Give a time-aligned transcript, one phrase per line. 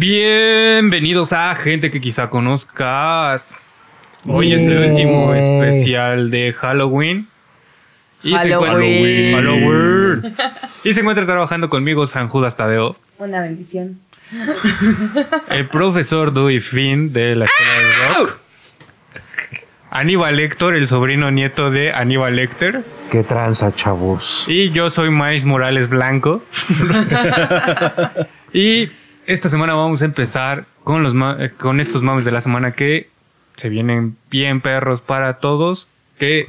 [0.00, 3.54] Bienvenidos a gente que quizá conozcas.
[4.26, 7.28] Hoy es el último especial de Halloween.
[8.22, 9.34] Y se encuentra Halloween.
[9.34, 10.36] Halloween.
[10.84, 14.00] Y se encuentra trabajando conmigo San Judas Tadeo, Una bendición.
[15.50, 18.38] el profesor Dewey Finn de la escuela de rock.
[19.90, 22.84] Aníbal Lector, el sobrino nieto de Aníbal Lecter.
[23.10, 24.46] Qué tranza, chavos.
[24.48, 26.42] Y yo soy Miles Morales Blanco.
[28.54, 28.88] y
[29.26, 33.08] esta semana vamos a empezar con, los eh, con estos mames de la semana que
[33.56, 35.86] se vienen bien perros para todos.
[36.18, 36.48] Que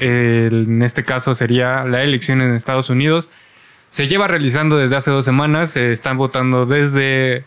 [0.00, 3.28] eh, en este caso sería la elección en Estados Unidos.
[3.90, 5.70] Se lleva realizando desde hace dos semanas.
[5.70, 7.44] Se están votando desde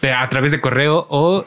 [0.00, 1.44] de- a través de correo o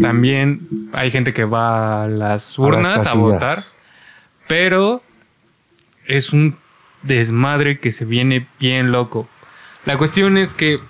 [0.00, 3.16] también hay gente que va a las urnas a, casillas.
[3.16, 3.58] votar.
[4.48, 5.02] Pero
[6.06, 6.56] es un
[7.02, 9.28] desmadre que se viene bien loco.
[9.84, 10.80] La cuestión es que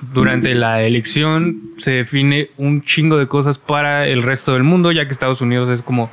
[0.00, 5.06] durante la elección se define un chingo de cosas para el resto del mundo, ya
[5.06, 6.10] que Estados Unidos es como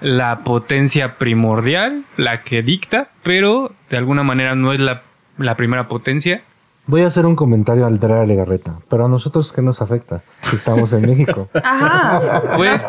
[0.00, 5.02] la potencia primordial, la que dicta, pero de alguna manera no es la,
[5.38, 6.42] la primera potencia.
[6.86, 10.56] Voy a hacer un comentario al Drea Legarreta, pero a nosotros qué nos afecta si
[10.56, 11.48] estamos en México.
[11.62, 12.42] Ajá.
[12.56, 12.82] Pues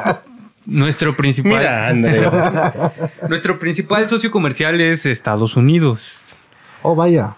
[0.66, 2.94] nuestro principal, Mira,
[3.28, 6.14] nuestro principal socio comercial es Estados Unidos.
[6.82, 7.36] Oh, vaya.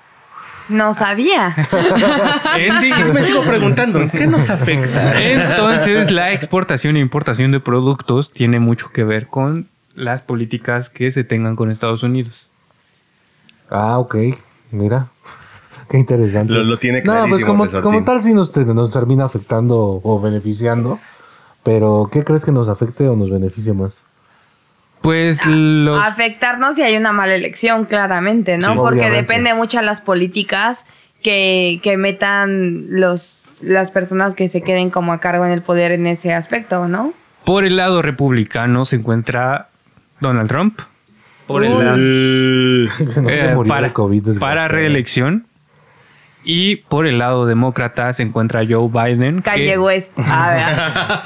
[0.71, 1.55] No sabía.
[2.57, 5.21] Es- Sí, me sigo preguntando, ¿qué nos afecta?
[5.21, 11.11] Entonces, la exportación e importación de productos tiene mucho que ver con las políticas que
[11.11, 12.47] se tengan con Estados Unidos.
[13.69, 14.15] Ah, ok.
[14.71, 15.07] Mira.
[15.89, 16.53] Qué interesante.
[16.53, 17.67] Lo- lo tiene No, pues como,
[18.05, 20.99] tal sí nos, nos termina afectando o beneficiando.
[21.63, 24.03] Pero, ¿qué crees que nos afecte o nos beneficie más?
[25.01, 26.01] Pues los...
[26.01, 28.67] Afectarnos si hay una mala elección, claramente, ¿no?
[28.67, 29.21] Sí, Porque obviamente.
[29.21, 30.85] depende mucho de las políticas
[31.23, 35.91] que, que metan los, las personas que se queden como a cargo en el poder
[35.91, 37.13] en ese aspecto, ¿no?
[37.45, 39.69] Por el lado republicano se encuentra
[40.19, 40.79] Donald Trump.
[41.47, 41.97] Por el lado...
[43.27, 44.39] Se eh, murió para, COVID.
[44.39, 45.47] para reelección.
[46.43, 49.37] Y por el lado demócrata se encuentra Joe Biden.
[49.37, 50.09] que- Kanye West.
[50.17, 50.51] A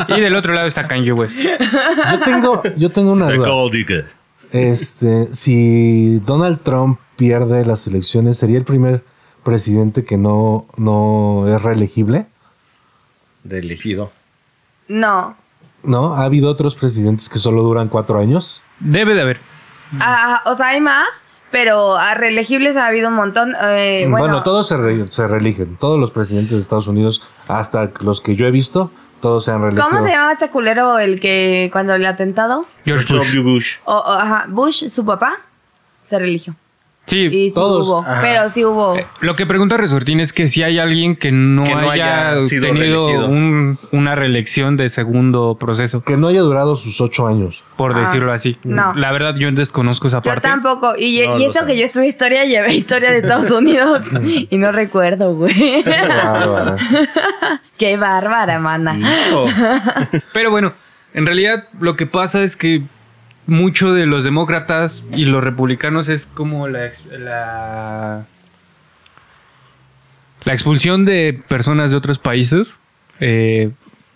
[0.07, 0.17] ver.
[0.17, 1.37] Y del otro lado está Kanye West.
[1.37, 3.49] Yo tengo, yo tengo una duda.
[4.51, 9.03] Este, si Donald Trump pierde las elecciones, ¿sería el primer
[9.43, 12.25] presidente que no, no es reelegible?
[13.43, 14.11] Reelegido.
[14.87, 15.35] No.
[15.83, 16.15] ¿No?
[16.15, 18.61] ¿Ha habido otros presidentes que solo duran cuatro años?
[18.79, 19.39] Debe de haber.
[19.99, 21.07] Ah, o sea, hay más,
[21.51, 23.53] pero a reelegibles ha habido un montón.
[23.61, 25.77] Eh, bueno, bueno, todos se, re- se reeligen.
[25.77, 28.91] Todos los presidentes de Estados Unidos, hasta los que yo he visto,
[29.21, 29.87] todos se han reelegido.
[29.89, 32.65] ¿Cómo se llama este culero el que cuando el atentado?
[32.85, 33.27] George Bush.
[33.33, 33.41] W.
[33.41, 33.75] Bush.
[33.85, 35.37] O, o, ajá, Bush, su papá,
[36.03, 36.55] se religió.
[37.07, 38.95] Sí, Y sí todos, hubo, pero sí hubo.
[39.21, 42.41] Lo que pregunta Resortín es que si hay alguien que no, Que no haya, haya
[42.47, 47.63] sido tenido un- una reelección de segundo proceso, Que no haya durado sus ocho años.
[47.77, 48.57] por Ah, decirlo así.
[48.63, 48.95] no.
[48.95, 50.47] La verdad, yo desconozco esa Yo parte.
[50.47, 50.95] tampoco.
[50.97, 51.65] Y, No y lo eso sé.
[51.67, 54.01] que yo estudié historia, llevé historia de Estados Unidos.
[54.49, 55.83] y no recuerdo, güey.
[55.83, 56.75] Bárbara.
[57.77, 58.97] Qué bárbara, mana.
[60.33, 60.73] Pero bueno,
[61.13, 62.83] en realidad lo que pasa es que
[63.47, 68.25] mucho de los demócratas y los republicanos es como la, la,
[70.43, 72.77] la expulsión de personas de otros países.
[73.19, 73.71] Eh,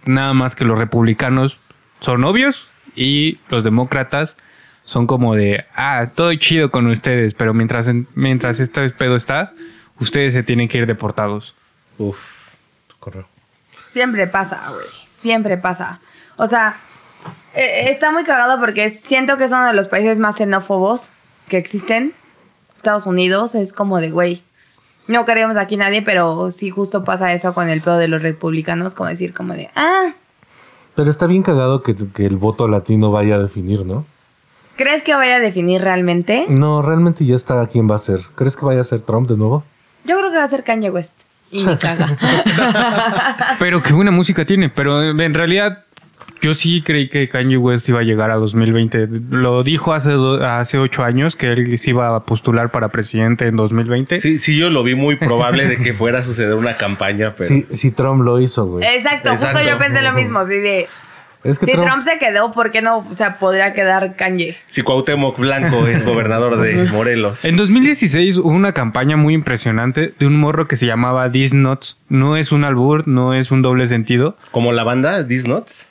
[0.06, 1.60] nada más que los republicanos
[2.00, 4.36] son obvios y los demócratas
[4.86, 9.54] son como de, ah, todo chido con ustedes, pero mientras, mientras este pedo está,
[10.00, 11.56] ustedes se tienen que ir deportados.
[12.00, 12.18] Uf.
[13.00, 13.28] Correo.
[13.92, 14.88] Siempre pasa, güey.
[15.20, 16.00] Siempre pasa.
[16.38, 16.78] O sea,
[17.60, 21.10] eh, está muy cagado porque siento que es uno de los países más xenófobos
[21.48, 22.14] que existen.
[22.78, 24.44] Estados Unidos es como de, güey,
[25.08, 28.94] no queremos aquí nadie, pero sí justo pasa eso con el pedo de los republicanos,
[28.94, 30.14] como decir, como de, ah,
[30.96, 34.06] Pero está bien cagado que, que el voto latino vaya a definir, ¿no?
[34.80, 36.46] ¿crees que vaya a definir realmente?
[36.48, 38.22] No, realmente ya está quién va a ser.
[38.36, 39.66] ¿Crees que vaya a ser Trump de nuevo?
[40.06, 41.12] Yo creo que va a ser Kanye West.
[41.52, 42.18] Y me caga.
[43.60, 44.70] Pero qué buena música tiene.
[44.70, 45.84] Pero en realidad,
[46.42, 49.08] yo sí creí que Kanye West iba a llegar a 2020.
[49.32, 53.46] Lo dijo hace, do- hace ocho años que él se iba a postular para presidente
[53.48, 54.22] en 2020.
[54.22, 57.48] Sí, sí, yo lo vi muy probable de que fuera a suceder una campaña, pero...
[57.48, 58.86] Sí, sí, Trump lo hizo, güey.
[58.86, 59.58] Exacto, Exacto.
[59.60, 60.88] justo yo pensé lo mismo, así de...
[61.42, 64.58] Es que Si Trump, Trump se quedó, ¿por qué no o sea, podría quedar Kanye?
[64.68, 67.46] Si Cuauhtémoc Blanco es gobernador de Morelos.
[67.46, 71.98] En 2016 hubo una campaña muy impresionante de un morro que se llamaba These Nuts.
[72.10, 74.36] No es un albur, no es un doble sentido.
[74.52, 75.86] Como la banda These Nuts.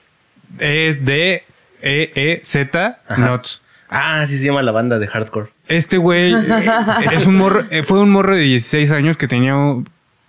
[0.59, 1.45] Es de
[1.83, 3.17] E E Z Ajá.
[3.31, 3.63] Nuts.
[3.91, 5.51] Ah, sí se llama la banda de hardcore.
[5.67, 6.71] Este güey eh,
[7.13, 9.55] es un morro, eh, fue un morro de 16 años que tenía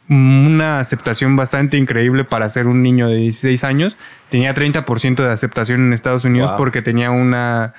[0.09, 3.97] una aceptación bastante increíble para ser un niño de 16 años.
[4.29, 6.57] Tenía 30% de aceptación en Estados Unidos Wow.
[6.57, 7.73] porque tenía una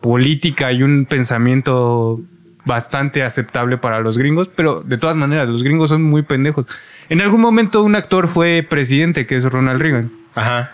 [0.00, 2.20] política y un pensamiento
[2.66, 6.66] bastante aceptable para los gringos, pero de todas maneras, los gringos son muy pendejos.
[7.08, 10.12] En algún momento un actor fue presidente, que es Ronald Reagan.
[10.34, 10.72] Ajá.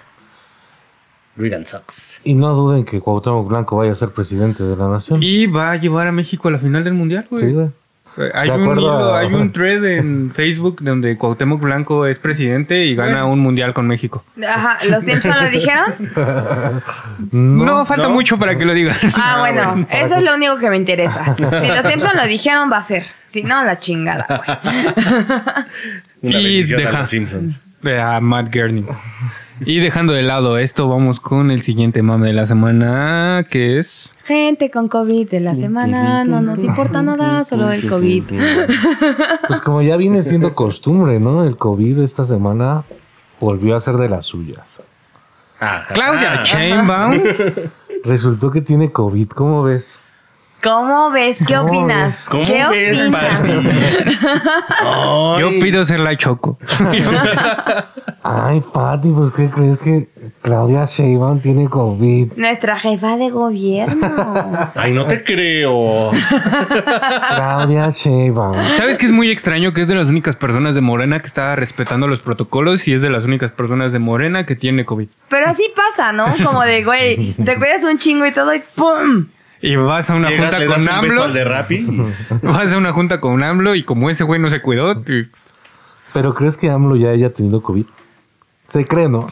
[1.37, 2.19] Reagan sucks.
[2.25, 5.21] y no duden que Cuauhtémoc Blanco vaya a ser presidente de la nación.
[5.23, 7.45] Y va a llevar a México a la final del Mundial, güey.
[7.47, 7.69] Sí, güey.
[8.19, 12.85] Eh, Hay un, hilo, a- hay un thread en Facebook donde Cuauhtémoc Blanco es presidente
[12.85, 14.25] y gana un mundial con México.
[14.47, 15.95] Ajá, ¿los Simpson lo dijeron?
[17.33, 18.11] No, falta no.
[18.15, 18.97] mucho para que lo digan.
[19.15, 21.37] Ah, bueno, eso es lo único que me interesa.
[21.37, 23.05] Si los Simpson lo dijeron, va a ser.
[23.29, 24.27] Si no, la chingada,
[24.65, 24.87] güey.
[26.23, 27.61] Una Y bendición a deja- los Simpsons.
[27.85, 28.85] A Matt Gurney.
[29.65, 34.11] Y dejando de lado esto, vamos con el siguiente mame de la semana, que es...
[34.25, 38.25] Gente con COVID de la semana, no nos importa nada, solo el COVID.
[39.49, 41.45] Pues como ya viene siendo costumbre, ¿no?
[41.45, 42.85] El COVID esta semana
[43.41, 44.81] volvió a ser de las suyas.
[45.59, 45.93] Ajá.
[45.93, 46.45] Claudia Ah.
[46.45, 47.23] Sheinbaum.
[48.05, 49.99] Resultó que tiene COVID, ¿cómo ves?
[50.63, 51.39] ¿Cómo ves?
[51.47, 52.29] ¿Qué ¿Cómo opinas?
[52.29, 53.23] ¿Cómo ¿Qué ves, opinas?
[53.23, 53.53] papi?
[55.41, 56.59] Yo pido ser la Choco.
[58.23, 60.09] Ay, Pati, pues ¿qué crees que
[60.43, 62.33] Claudia Sheinbaum tiene COVID?
[62.37, 64.71] Nuestra jefa de gobierno.
[64.75, 66.11] Ay, no te creo.
[67.29, 68.57] Claudia Sheinbaum.
[68.77, 69.73] ¿Sabes que es muy extraño?
[69.73, 73.01] Que es de las únicas personas de Morena que está respetando los protocolos y es
[73.01, 75.09] de las únicas personas de Morena que tiene COVID.
[75.29, 76.27] Pero así pasa, ¿no?
[76.45, 79.27] Como de, güey, te cuidas un chingo y todo y ¡pum!
[79.63, 81.23] Y vas a una Llegas, junta con un AMLO.
[81.25, 81.87] al de Rappi.
[82.43, 85.29] Vas a una junta con AMLO y como ese güey no se cuidó, te-
[86.15, 87.85] ¿Pero crees que AMLO ya haya tenido COVID?
[88.65, 89.27] Se cree, ¿no?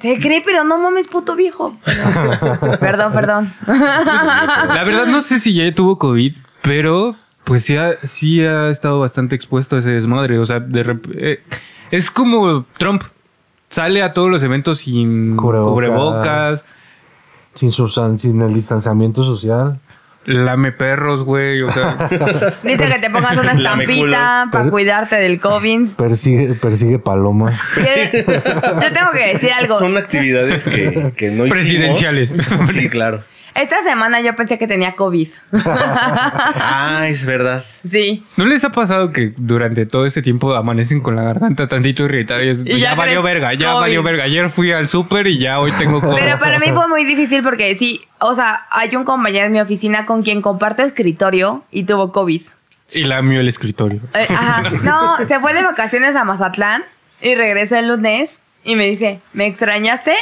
[0.00, 1.76] Se cree, pero no mames, puto viejo.
[2.80, 3.54] Perdón, perdón.
[3.66, 9.00] La verdad no sé si ya tuvo COVID, pero pues sí ha, sí ha estado
[9.00, 10.38] bastante expuesto a ese desmadre.
[10.38, 11.42] O sea, de rep- eh,
[11.90, 13.02] es como Trump.
[13.68, 15.72] Sale a todos los eventos sin Cubrebocas.
[15.72, 16.64] cubrebocas,
[17.54, 19.78] Sin, su, sin el distanciamiento social.
[20.24, 21.62] lame perros, güey.
[21.62, 22.08] O sea,
[22.62, 25.88] Dice que te pongas una estampita para cuidarte del COVID.
[25.96, 27.60] Persigue, persigue palomas.
[27.76, 29.78] Yo, yo tengo que decir algo.
[29.78, 31.50] Son actividades que, que no hicimos.
[31.50, 32.34] Presidenciales.
[32.72, 33.22] Sí, claro.
[33.54, 35.28] Esta semana yo pensé que tenía COVID.
[36.64, 37.64] Ah, es verdad.
[37.88, 38.24] Sí.
[38.36, 42.42] ¿no les ha pasado que durante todo este tiempo amanecen con la garganta tantito irritada
[42.42, 43.80] y, es, Y ya, ya valió verga, ya COVID.
[43.80, 44.24] valió verga?
[44.24, 46.16] Ayer fui al súper y ya hoy tengo COVID.
[46.16, 49.60] Pero para mí fue muy difícil porque sí, o sea, hay un compañero en mi
[49.60, 52.42] oficina con quien comparto escritorio y tuvo COVID.
[52.92, 54.00] Y lamió el escritorio.
[54.14, 54.70] Eh, ajá.
[54.82, 56.84] No, se fue de vacaciones a Mazatlán
[57.20, 58.30] y regresó el lunes
[58.64, 60.14] y me dice, ¿me extrañaste?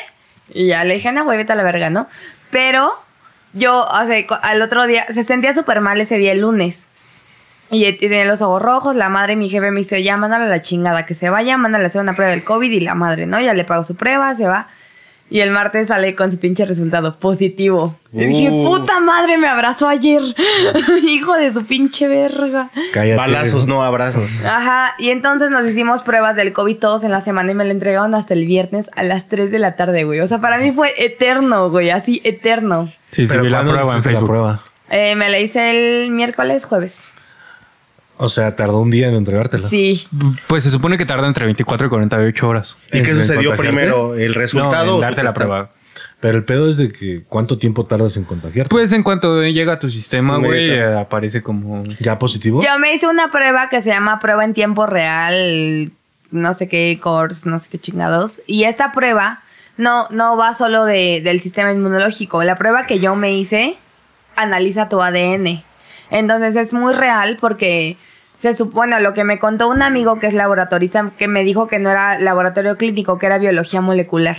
[0.52, 2.08] Y ya le dije, no, güey, vete a la verga, ¿no?
[2.50, 2.92] Pero
[3.52, 6.87] yo, o sea, al otro día, se sentía súper mal ese día, el lunes.
[7.70, 10.49] Y eh, tenía los ojos rojos, la madre mi jefe me dice, ya, mándale a
[10.49, 13.26] la chingada, que se vaya, mándale a hacer una prueba del COVID y la madre,
[13.26, 13.41] ¿no?
[13.41, 14.69] Ya le pago su prueba, se va.
[15.30, 17.94] Y el martes sale con su pinche resultado positivo.
[18.12, 18.64] Y dije, Uh.
[18.64, 20.20] puta madre, me abrazó ayer.
[21.04, 22.70] Hijo de su pinche verga.
[22.92, 23.16] Cállate.
[23.16, 24.28] Balazos, no abrazos.
[24.44, 27.70] Ajá, y entonces nos hicimos pruebas del COVID todos en la semana y me la
[27.70, 30.18] entregaron hasta el viernes a las 3 de la tarde, güey.
[30.20, 32.87] O sea, para mí fue eterno, güey, así eterno.
[33.12, 34.60] Sí, sí, Pero vi la ¿cuándo prueba en la prueba?
[34.90, 35.70] Eh, me la hice
[36.04, 36.96] el miércoles, jueves.
[38.22, 39.68] O sea, tardó un día en entregártela.
[39.68, 40.06] Sí.
[40.46, 42.76] Pues se supone que tarda entre 24 y 48 horas.
[42.92, 44.14] ¿Y qué ¿En sucedió primero?
[44.14, 44.86] ¿El resultado?
[44.86, 45.70] No, en darte la prueba.
[46.20, 48.68] Pero el pedo es de que cuánto tiempo tardas en contagiarte.
[48.68, 51.82] Pues en cuanto llega a tu sistema, güey, aparece como...
[51.98, 52.62] ¿Ya positivo?
[52.62, 55.90] Yo me hice una prueba que se llama prueba en tiempo real,
[56.30, 58.42] no sé qué course, no sé qué chingados.
[58.46, 59.40] Y esta prueba
[59.78, 62.44] no, no va solo de- del sistema inmunológico.
[62.44, 63.76] La prueba que yo me hice
[64.36, 65.62] analiza tu ADN.
[66.10, 67.96] Entonces es muy real porque
[68.40, 71.78] se supone, lo que me contó un amigo que es laboratorista, que me dijo que
[71.78, 74.38] no era laboratorio clínico, que era biología molecular.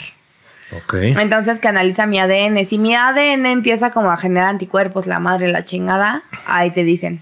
[0.75, 0.96] Ok.
[0.96, 2.65] Entonces que analiza mi ADN.
[2.65, 7.22] Si mi ADN empieza como a generar anticuerpos, la madre, la chingada, ahí te dicen.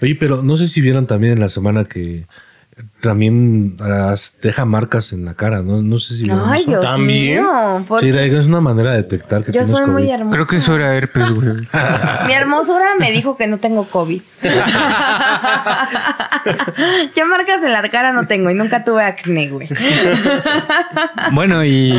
[0.00, 2.24] Oye, pero no sé si vieron también en la semana que
[3.06, 5.80] también ah, deja marcas en la cara, ¿no?
[5.82, 6.64] No sé si vieron Ay.
[6.66, 7.42] Dios ¿También?
[7.42, 7.84] mío.
[7.86, 10.34] ¿por Sí, es una manera de detectar que Yo tienes soy muy hermosa.
[10.34, 11.68] Creo que eso era herpes, güey.
[12.26, 14.22] Mi hermosura me dijo que no tengo COVID.
[17.16, 19.68] Yo marcas en la cara no tengo y nunca tuve acné, güey.
[21.32, 21.94] Bueno, y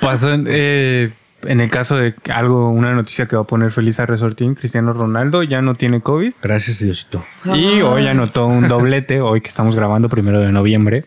[0.00, 1.12] pasó en, eh,
[1.42, 4.92] en el caso de algo, una noticia que va a poner feliz a Resortín, Cristiano
[4.92, 6.32] Ronaldo ya no tiene COVID.
[6.42, 7.24] Gracias, Diosito.
[7.44, 11.04] Y hoy anotó un doblete, hoy que estamos grabando primero de noviembre.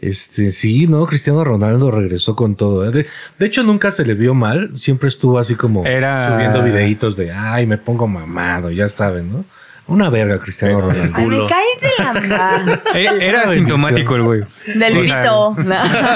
[0.00, 2.84] Este, sí, no, Cristiano Ronaldo regresó con todo.
[2.84, 2.90] ¿eh?
[2.90, 3.06] De,
[3.38, 4.72] de hecho, nunca se le vio mal.
[4.76, 9.44] Siempre estuvo así como Era- subiendo videitos de, ay, me pongo mamado, ya saben, ¿no?
[9.86, 11.12] Una verga, Cristiano Ronaldo.
[11.16, 12.82] Ay, me caes de la.
[12.94, 14.42] Eh, Era Una sintomático el güey.
[14.74, 15.56] Del pito.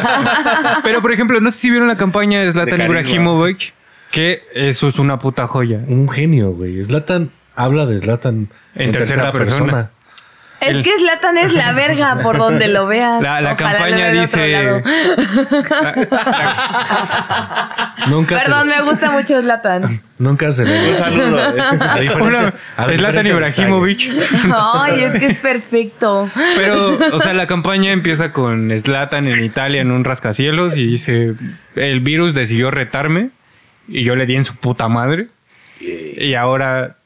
[0.84, 2.80] Pero, por ejemplo, no sé si vieron la campaña de Zlatan.
[2.80, 3.74] Ibrahimovic,
[4.12, 5.80] que eso es una puta joya.
[5.86, 6.82] Un genio, güey.
[6.84, 9.90] Zlatan habla de Zlatan En tercera persona.
[10.60, 13.22] Es que Slatan es la verga por donde lo veas.
[13.22, 14.82] La, campaña dice...
[18.08, 20.00] Nunca Perdón, se, me gusta mucho Slatan.
[20.18, 21.38] nunca se le Un saludo.
[21.38, 22.52] ¿eh?
[22.76, 24.10] A Zlatan Ibrahimovic.
[24.54, 26.30] Ay, es que es perfecto.
[26.56, 31.34] Pero, o sea, la campaña empieza con Zlatan en Italia en un rascacielos y dice,
[31.74, 33.30] el virus decidió retarme
[33.88, 35.28] y yo le di en su puta madre.
[35.80, 36.96] Y ahora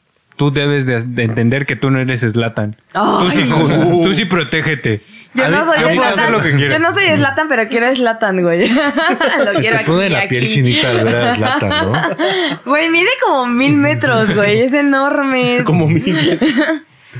[0.40, 2.75] tú debes de, de entender que tú no eres Zlatan.
[2.94, 5.02] Tú sí, cu- tú sí protégete.
[5.35, 6.32] Yo no soy Slatan.
[6.32, 6.73] lo que quiera.
[6.73, 8.66] Yo no soy Slatan, pero quiero Slatan, güey.
[9.38, 10.52] Lo Se quiero te pone aquí, la piel aquí.
[10.54, 11.92] chinita al ver a Zlatan, ¿no?
[12.64, 14.61] Güey, mide como mil metros, güey.
[14.62, 15.59] Es enorme.
[15.64, 16.40] Como mil.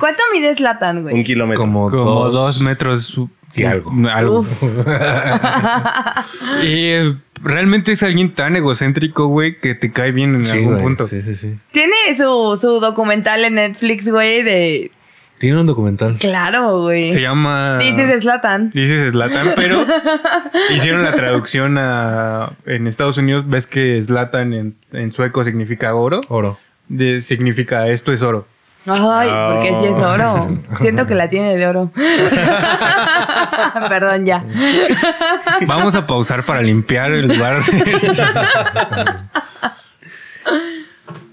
[0.01, 1.15] ¿Cuánto mide Slatan, güey?
[1.15, 1.61] Un kilómetro.
[1.63, 3.17] Como, Como dos, dos, metros
[3.55, 3.93] y algo.
[4.13, 4.45] algo.
[6.63, 6.93] Y
[7.43, 11.07] realmente es alguien tan egocéntrico, güey, que te cae bien en Sí, algún güey, punto.
[11.07, 11.55] Sí, sí, sí.
[11.73, 14.91] Tiene su, su documental en Netflix, güey, de...
[15.39, 16.19] Tiene un documental.
[16.19, 17.15] Claro, güey.
[17.15, 17.79] Se llama...
[17.79, 18.71] Dices Slatan.
[18.75, 19.87] Dices Slatan, pero
[20.75, 23.49] hicieron la traducción a, en Estados Unidos.
[23.49, 26.21] Ves que Slatan en, en sueco significa oro.
[26.29, 26.59] Oro.
[26.89, 28.47] De- significa esto es oro.
[28.87, 30.59] Ay, porque sí es oro.
[30.81, 31.91] Siento que la tiene de oro.
[33.89, 34.45] Perdón, ya.
[35.67, 37.63] Vamos a pausar para limpiar el lugar.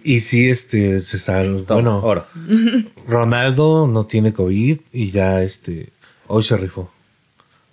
[0.04, 1.66] Y sí, este, se sal...
[1.68, 2.26] Todo, Bueno, oro.
[3.08, 5.90] Ronaldo no tiene COVID y ya, este,
[6.28, 6.90] hoy se rifó.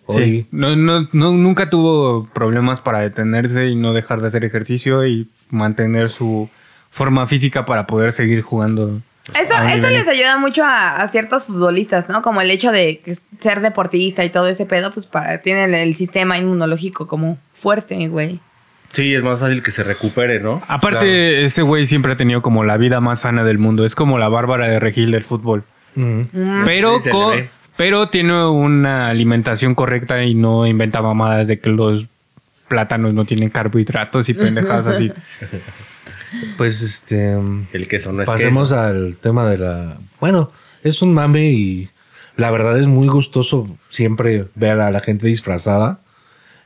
[0.07, 0.47] Hoy, Sí.
[0.51, 5.29] No, no, no, nunca tuvo problemas para detenerse y no dejar de hacer ejercicio y
[5.49, 6.49] mantener su
[6.91, 9.01] forma física para poder seguir jugando.
[9.33, 12.21] Eso, eso les ayuda mucho a, a ciertos futbolistas, ¿no?
[12.21, 15.95] Como el hecho de que ser deportista y todo ese pedo, pues para tienen el
[15.95, 18.41] sistema inmunológico como fuerte, güey.
[18.93, 20.63] Sí, es más fácil que se recupere, ¿no?
[20.69, 23.85] Aparte, ese güey siempre ha tenido como la vida más sana del mundo.
[23.85, 25.65] Es como la Bárbara de Regil del fútbol.
[25.97, 26.29] Ujú.
[26.65, 27.11] Pero, Sí,
[27.77, 32.07] pero tiene una alimentación correcta y no inventa mamadas de que los
[32.69, 35.13] plátanos no tienen carbohidratos y pendejadas así.
[36.57, 37.33] Pues, este...
[37.73, 38.81] El queso no es Pasemos queso.
[38.81, 39.99] al tema de la...
[40.21, 40.51] Bueno,
[40.83, 41.89] es un mame y
[42.37, 46.01] la verdad es muy gustoso siempre ver a la gente disfrazada.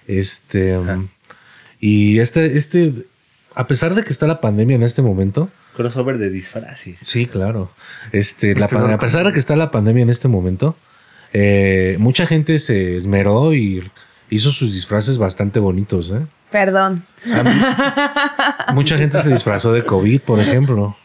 [0.06, 0.78] Este...
[1.80, 3.06] y este, este...
[3.54, 6.96] A pesar de que está la pandemia en este momento, Crossover de disfraces.
[7.02, 7.70] Sí, claro.
[8.12, 10.76] Este, la pan- a pesar de que está la pandemia en este momento,
[11.32, 13.88] eh, mucha gente se esmeró y
[14.30, 16.10] hizo sus disfraces bastante bonitos.
[16.10, 16.26] ¿eh?
[16.50, 17.04] Perdón.
[18.72, 20.96] Mucha gente se disfrazó de COVID, por ejemplo.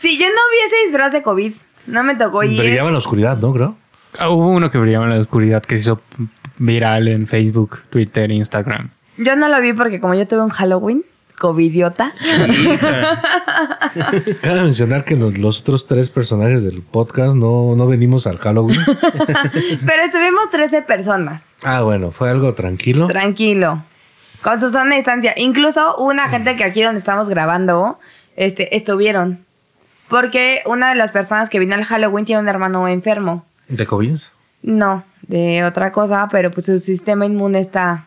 [0.00, 1.52] Sí, yo no vi ese disfraz de COVID.
[1.86, 2.58] No me tocó ir.
[2.58, 3.52] Brillaba en la oscuridad, ¿no?
[3.52, 3.76] Creo.
[4.18, 6.00] Ah, Hubo uno que brillaba en la oscuridad que se hizo
[6.58, 8.90] viral en Facebook, Twitter, Instagram.
[9.18, 11.04] Yo no lo vi porque como yo tuve un Halloween,
[11.38, 12.12] covidiota.
[14.42, 18.80] Cabe mencionar que nos- los otros tres personajes del podcast no, no venimos al Halloween.
[19.86, 21.42] Pero estuvimos 13 personas.
[21.62, 23.06] Ah, bueno, fue algo tranquilo.
[23.06, 23.82] Tranquilo.
[24.42, 25.32] Con su sana distancia.
[25.36, 27.98] Incluso una gente que aquí donde estamos grabando,
[28.36, 29.44] este, estuvieron.
[30.08, 33.44] Porque una de las personas que vino al Halloween tiene un hermano enfermo.
[33.68, 34.18] ¿De COVID?
[34.62, 38.04] No, de otra cosa, pero pues su sistema inmune está...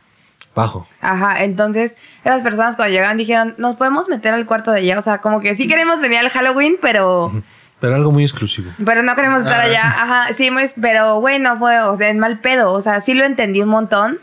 [0.56, 0.88] Bajo.
[1.00, 5.00] Ajá, entonces esas personas cuando llegaron dijeron, nos podemos meter al cuarto de allá.
[5.00, 7.32] O sea, como que sí queremos venir al Halloween, pero...
[7.80, 8.72] Pero algo muy exclusivo.
[8.86, 9.84] Pero no queremos estar allá.
[9.88, 12.74] Ajá, sí, muy- pero bueno, fue, o sea, en mal pedo.
[12.74, 14.20] O sea, sí lo entendí un montón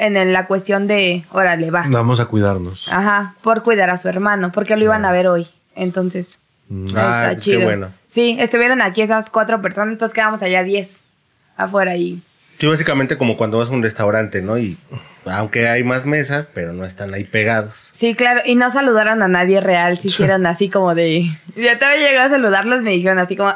[0.00, 1.84] en el- la cuestión de, órale, va.
[1.88, 2.88] Vamos a cuidarnos.
[2.92, 5.46] Ajá, por cuidar a su hermano, porque lo iban a ver hoy.
[5.74, 6.38] Entonces,
[6.68, 6.86] Mm.
[6.96, 7.60] Ah, está qué chido.
[7.62, 7.88] bueno.
[8.08, 11.00] Sí, estuvieron aquí esas cuatro personas, entonces quedamos allá diez
[11.56, 12.22] afuera y
[12.60, 14.58] Sí, básicamente como cuando vas a un restaurante, ¿no?
[14.58, 14.76] Y
[15.24, 17.88] aunque hay más mesas, pero no están ahí pegados.
[17.92, 21.22] Sí, claro, y no saludaron a nadie real, se hicieron así como de...
[21.56, 23.54] Yo todavía llegué a saludarlos, me dijeron así como,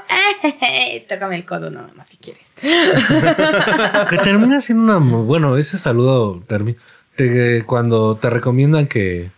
[0.62, 2.46] "Eh, tócame el codo nada más si quieres.
[4.08, 4.98] Que termina siendo una.
[4.98, 6.78] Bueno, ese saludo termina.
[7.66, 9.30] cuando te recomiendan que.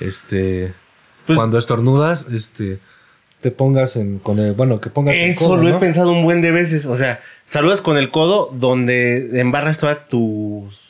[0.00, 0.72] Este.
[1.26, 2.78] Pues- cuando estornudas, este.
[3.40, 4.18] Te pongas en.
[4.18, 5.76] Con el, bueno, que pongas el Eso codo, lo ¿no?
[5.76, 6.86] he pensado un buen de veces.
[6.86, 10.80] O sea, saludas con el codo donde embarras todas tus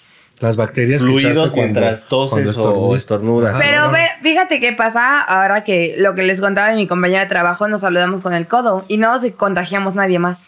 [0.40, 3.54] Las bacterias que fluidos cuando- mientras toses cuando o estornudas.
[3.56, 3.62] Ajá.
[3.64, 7.26] Pero ve, fíjate qué pasa ahora que lo que les contaba de mi compañero de
[7.26, 10.38] trabajo, nos saludamos con el codo y no nos contagiamos nadie más.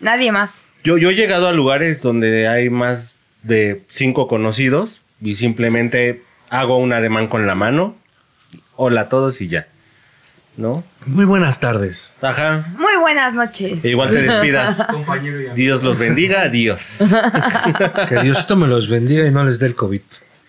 [0.00, 0.52] Nadie más.
[0.82, 3.12] Yo, yo he llegado a lugares donde hay más
[3.42, 7.96] de cinco conocidos y simplemente hago un ademán con la mano.
[8.76, 9.66] Hola a todos y ya.
[10.56, 10.84] ¿No?
[11.06, 12.10] Muy buenas tardes.
[12.20, 12.64] Ajá.
[12.76, 13.82] Muy buenas noches.
[13.84, 14.82] E igual te despidas.
[14.90, 15.54] Compañero y amigo.
[15.54, 16.42] Dios los bendiga.
[16.42, 16.98] Adiós.
[18.08, 20.00] Que Diosito me los bendiga y no les dé el COVID.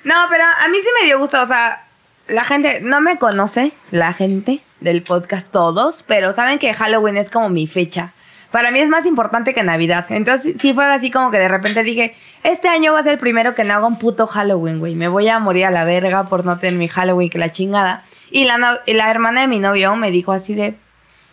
[0.03, 1.85] No, pero a mí sí me dio gusto, o sea,
[2.27, 7.29] la gente no me conoce, la gente del podcast todos, pero saben que Halloween es
[7.29, 8.13] como mi fecha.
[8.51, 10.05] Para mí es más importante que Navidad.
[10.09, 13.17] Entonces sí fue así como que de repente dije, este año va a ser el
[13.19, 14.95] primero que no haga un puto Halloween, güey.
[14.95, 18.03] Me voy a morir a la verga por no tener mi Halloween que la chingada.
[18.31, 20.75] Y la, no- la hermana de mi novio me dijo así de,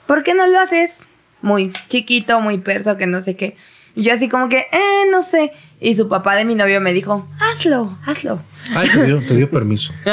[0.07, 0.99] ¿por qué no lo haces?
[1.41, 3.57] Muy chiquito, muy perso, que no sé qué.
[3.95, 5.53] Y yo así como que, eh, no sé.
[5.81, 8.41] Y su papá de mi novio me dijo, hazlo, hazlo.
[8.75, 9.93] Ay, te dio, te dio permiso.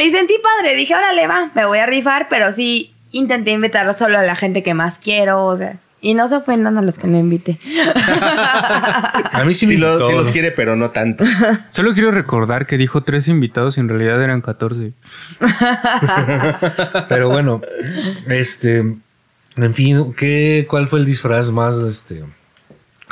[0.00, 4.18] Y sentí padre, dije, órale, va, me voy a rifar, pero sí intenté invitar solo
[4.18, 7.06] a la gente que más quiero, o sea, y no se ofendan a los que
[7.06, 7.58] no invité.
[9.32, 11.24] A mí sí me lo- los quiere, pero no tanto.
[11.70, 14.92] Solo quiero recordar que dijo tres invitados y en realidad eran 14.
[17.08, 17.60] Pero bueno,
[18.28, 18.78] este.
[19.56, 22.22] En fin, ¿qué, ¿cuál fue el disfraz más, este,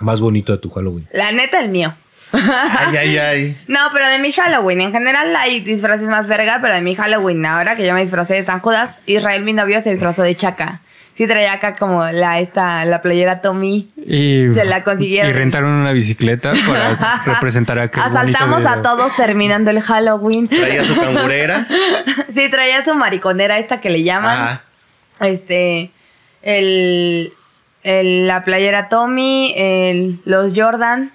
[0.01, 1.09] más bonito de tu Halloween?
[1.13, 1.93] La neta, el mío.
[2.33, 3.57] Ay, ay, ay.
[3.69, 7.45] No, pero de mi Halloween, en general hay disfraces más verga, pero de mi Halloween,
[7.47, 10.83] ahora que yo me disfracé de San Judas, Israel, mi novio, se disfrazó de Chaca.
[11.17, 13.91] Sí traía acá como la, esta, la playera Tommy.
[13.97, 15.31] Y, Se la consiguieron.
[15.31, 20.47] Y rentaron una bicicleta para representar a que Asaltamos a todos terminando el Halloween.
[20.49, 21.67] Traía su cangurera.
[22.35, 24.39] Sí, traía su mariconera esta que le llaman.
[24.39, 24.61] Ah,
[25.27, 25.91] Este,
[26.43, 27.33] el,
[27.83, 31.13] el- la playera Tommy, el, los Jordan,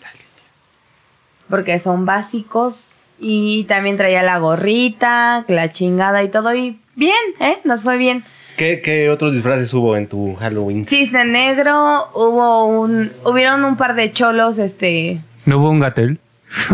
[1.49, 2.85] porque son básicos.
[3.19, 6.55] Y también traía la gorrita, la chingada y todo.
[6.55, 7.59] Y bien, ¿eh?
[7.65, 8.23] Nos fue bien.
[8.57, 10.85] ¿Qué, ¿Qué otros disfraces hubo en tu Halloween?
[10.85, 16.19] Cisne negro, hubo un, hubieron un par de cholos, este, ¿No hubo un gatel?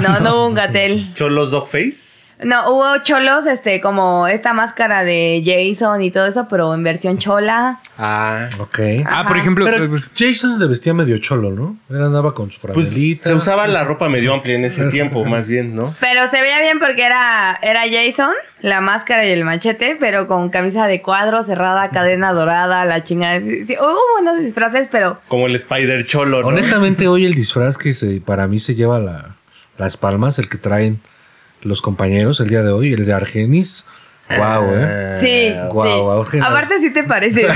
[0.01, 1.13] no, no hubo un gatel.
[1.13, 2.16] ¿Cholos Dogface?
[2.43, 7.17] No, hubo cholos, este, como esta máscara de Jason y todo eso, pero en versión
[7.17, 7.79] chola.
[7.97, 8.47] Ah.
[8.59, 8.79] Ok.
[9.07, 11.77] Ah, por ejemplo, Pero pues, Jason se vestía medio cholo, ¿no?
[11.89, 13.29] Él andaba con su Pues franelita.
[13.29, 15.95] se usaba la ropa medio amplia en ese tiempo, más bien, ¿no?
[15.99, 20.49] Pero se veía bien porque era, era Jason, la máscara y el machete, pero con
[20.49, 23.39] camisa de cuadro, cerrada, cadena dorada, la chingada.
[23.39, 26.47] Sí, sí, hubo buenos disfraces, pero Como el Spider Cholo, ¿no?
[26.49, 29.35] Honestamente, hoy el disfraz que se, para mí se lleva la-
[29.79, 31.01] las palmas, el que traen
[31.67, 33.85] los compañeros el día de hoy, el de Argenis.
[34.29, 35.17] Wow, eh.
[35.21, 35.93] sí, guau, sí.
[36.03, 36.51] guau, genial.
[36.51, 37.47] Aparte sí te parece.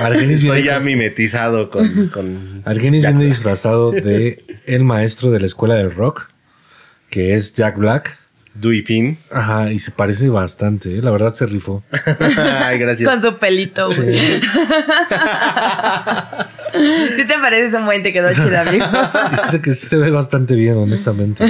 [0.00, 2.08] Argenis Estoy ya con- mimetizado con...
[2.08, 2.62] con...
[2.66, 3.36] Argenis Jack viene Black.
[3.36, 6.28] disfrazado de el maestro de la escuela del rock,
[7.10, 8.18] que es Jack Black.
[8.54, 9.18] Dewey Finn.
[9.30, 11.02] Ajá, y se parece bastante, eh.
[11.02, 11.82] la verdad se rifó.
[12.36, 13.08] Ay, gracias.
[13.08, 14.18] con su pelito, güey.
[14.18, 14.40] Sí
[17.26, 18.86] te pareces un buen, te quedó chido, amigo.
[19.30, 21.44] Dice que se ve bastante bien, honestamente.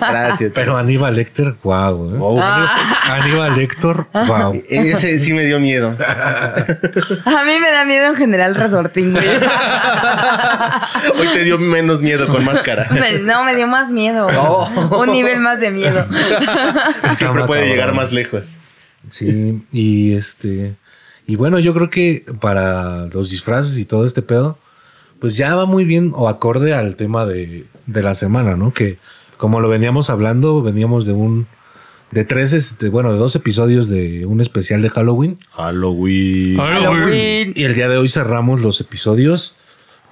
[0.00, 0.52] Gracias.
[0.54, 2.18] Pero Aníbal Lecter, wow, eh.
[2.20, 4.62] Oh, Aníbal Lector, wow.
[4.68, 5.96] Ese sí me dio miedo.
[5.98, 9.28] A mí me da miedo en general resortín, güey.
[11.18, 12.88] Hoy te dio menos miedo con máscara.
[13.22, 14.28] No, me dio más miedo.
[14.36, 14.68] Oh.
[14.98, 16.06] Un nivel más de miedo.
[17.14, 18.54] Siempre puede llegar más lejos.
[19.10, 20.74] Sí, y este.
[21.28, 24.56] Y bueno, yo creo que para los disfraces y todo este pedo,
[25.20, 28.72] pues ya va muy bien o acorde al tema de, de la semana, ¿no?
[28.72, 28.96] Que
[29.36, 31.46] como lo veníamos hablando, veníamos de un.
[32.12, 35.38] de tres, este, bueno, de dos episodios de un especial de Halloween.
[35.50, 36.56] Halloween.
[36.56, 37.52] Halloween.
[37.54, 39.54] Y el día de hoy cerramos los episodios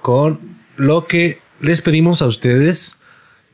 [0.03, 0.39] con
[0.75, 2.95] lo que les pedimos a ustedes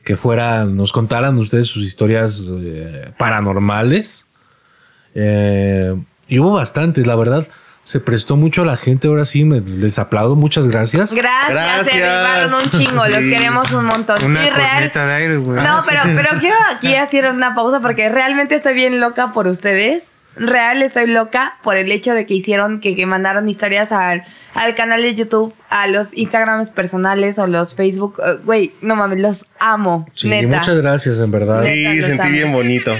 [0.04, 4.26] que fueran, nos contaran ustedes sus historias eh, paranormales.
[5.14, 5.96] Eh,
[6.28, 7.46] y hubo bastantes, la verdad.
[7.82, 11.14] Se prestó mucho a la gente, ahora sí, me- les aplaudo, muchas gracias.
[11.14, 12.46] Gracias, se Gracias.
[12.48, 14.24] rifaron un chingo, los queremos un montón.
[14.24, 14.70] Una y real.
[14.72, 15.62] corneta de aire, güey.
[15.62, 20.04] No, pero, pero quiero aquí hacer una pausa porque realmente estoy bien loca por ustedes.
[20.36, 24.74] real estoy loca por el hecho de que hicieron, que, que mandaron historias al, al
[24.74, 28.18] canal de YouTube, a los Instagrams personales o los Facebook.
[28.26, 30.06] eh, Güey, no mames, los amo.
[30.14, 30.56] Sí, neta.
[30.58, 31.62] muchas gracias, en verdad.
[31.62, 32.30] Neta, Sí, sentí amo.
[32.32, 32.92] bien bonito.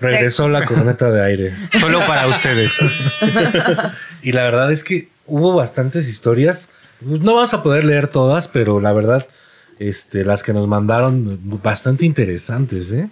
[0.00, 1.56] Regresó la corneta de aire.
[1.80, 2.72] Solo para ustedes.
[4.24, 6.68] Y la verdad es que hubo bastantes historias.
[7.04, 9.26] Pues, No vamos a poder leer todas, pero la verdad,
[9.80, 13.10] este, las que nos mandaron, bastante interesantes, ¿eh?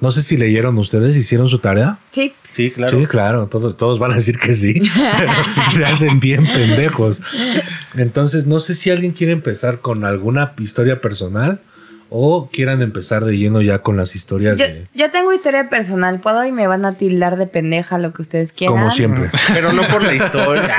[0.00, 1.98] No sé si leyeron ustedes, hicieron su tarea.
[2.10, 2.34] Sí.
[2.50, 2.98] Sí, claro.
[2.98, 4.74] Sí, claro, todos, todos van a decir que sí.
[5.18, 5.32] pero
[5.74, 7.22] se hacen bien pendejos.
[7.94, 11.60] Entonces, no sé si alguien quiere empezar con alguna historia personal
[12.14, 14.86] o quieran empezar de lleno ya con las historias Yo, de.
[14.92, 18.52] yo tengo historia personal, puedo y me van a tildar de pendeja lo que ustedes
[18.52, 18.76] quieran.
[18.76, 19.30] Como siempre.
[19.48, 20.76] Pero no por la historia.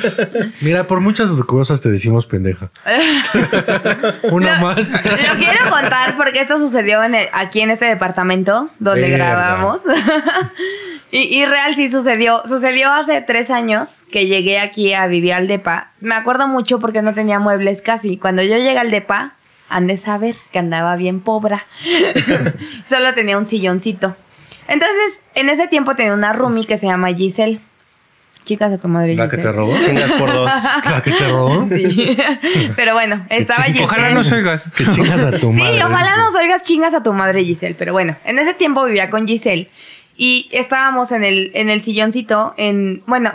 [0.60, 2.70] Mira, por muchas cosas te decimos pendeja.
[4.30, 4.92] Una Lo- más.
[4.92, 9.80] Lo quiero contar porque esto sucedió en el- aquí en este departamento donde grabamos.
[11.10, 12.42] y, y real sí sucedió.
[12.46, 15.92] Sucedió hace tres años que llegué aquí a vivir al DEPA.
[16.00, 18.16] Me acuerdo mucho porque no tenía muebles casi.
[18.16, 19.34] Cuando yo llegué al DEPA,
[19.68, 21.58] han de saber que andaba bien pobre.
[22.88, 24.16] Solo tenía un silloncito.
[24.68, 27.60] Entonces, en ese tiempo tenía una roomie que se llama Giselle.
[28.44, 29.52] Chicas a tu madre La que Giselle.
[29.52, 29.76] te robó.
[29.76, 30.50] Chingas por dos.
[30.84, 31.68] La que te robó.
[31.68, 32.16] Sí.
[32.76, 33.84] Pero bueno, estaba Giselle.
[33.84, 34.70] Ojalá nos oigas.
[34.76, 35.76] Que chingas a tu madre.
[35.78, 37.74] Sí, ojalá nos oigas chingas a tu madre Giselle.
[37.74, 39.68] Pero bueno, en ese tiempo vivía con Giselle.
[40.16, 42.54] Y estábamos en el, en el silloncito.
[42.56, 43.32] En, bueno,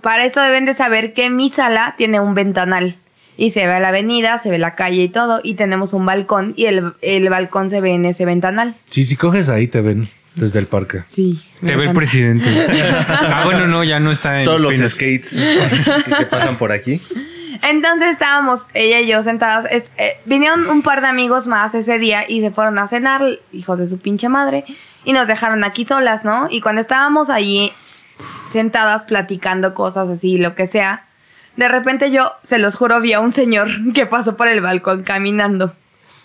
[0.00, 2.96] para eso deben de saber que mi sala tiene un ventanal.
[3.42, 5.40] Y se ve la avenida, se ve la calle y todo.
[5.42, 6.52] Y tenemos un balcón.
[6.56, 8.74] Y el, el balcón se ve en ese ventanal.
[8.90, 11.04] Sí, si coges ahí te ven desde el parque.
[11.08, 11.42] Sí.
[11.64, 12.48] Te ve el presidente.
[13.08, 14.92] Ah, bueno, no, ya no está en Todos los Pinas.
[14.92, 15.30] skates
[16.04, 17.00] que te pasan por aquí.
[17.62, 19.64] Entonces estábamos ella y yo sentadas.
[19.70, 23.22] Es- eh, vinieron un par de amigos más ese día y se fueron a cenar,
[23.52, 24.64] hijos de su pinche madre,
[25.04, 26.46] y nos dejaron aquí solas, ¿no?
[26.50, 27.72] Y cuando estábamos ahí
[28.52, 31.04] sentadas platicando cosas así, lo que sea,
[31.56, 35.02] de repente yo, se los juro, vi a un señor que pasó por el balcón
[35.02, 35.74] caminando.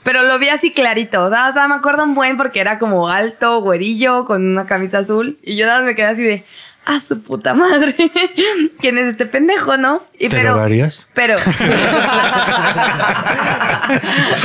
[0.03, 2.77] Pero lo vi así clarito, o sea, o sea, me acuerdo un buen porque era
[2.77, 5.39] como alto, güerillo, con una camisa azul.
[5.41, 6.45] Y yo nada más me quedé así de,
[6.85, 7.95] a su puta madre,
[8.79, 10.03] ¿quién es este pendejo, no?
[10.19, 11.07] Y ¿Te lo darías?
[11.13, 11.35] pero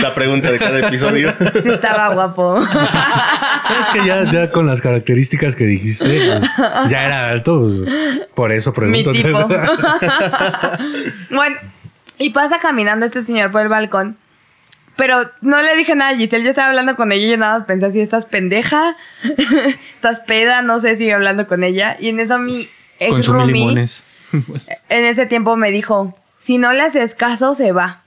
[0.03, 1.33] La pregunta de cada episodio.
[1.62, 2.59] sí estaba guapo.
[2.61, 7.61] Es que ya, ya con las características que dijiste, pues, ya era alto.
[7.85, 9.12] pues, por eso Mi pregunto.
[9.12, 9.48] tipo.
[11.31, 11.57] bueno,
[12.18, 14.16] y pasa caminando este señor por el balcón.
[15.00, 16.44] Pero no le dije nada a Giselle.
[16.44, 18.96] Yo estaba hablando con ella y yo nada más pensé así, ¿estás pendeja?
[19.94, 20.60] ¿Estás peda?
[20.60, 21.96] No sé, sigue hablando con ella.
[21.98, 23.86] Y en eso mi ex roomie,
[24.90, 28.02] en ese tiempo me dijo, si no le haces caso, se va.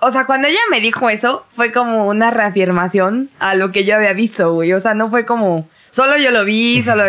[0.00, 3.94] O sea, cuando ella me dijo eso, fue como una reafirmación a lo que yo
[3.94, 4.72] había visto, güey.
[4.72, 7.04] O sea, no fue como, solo yo lo vi, solo,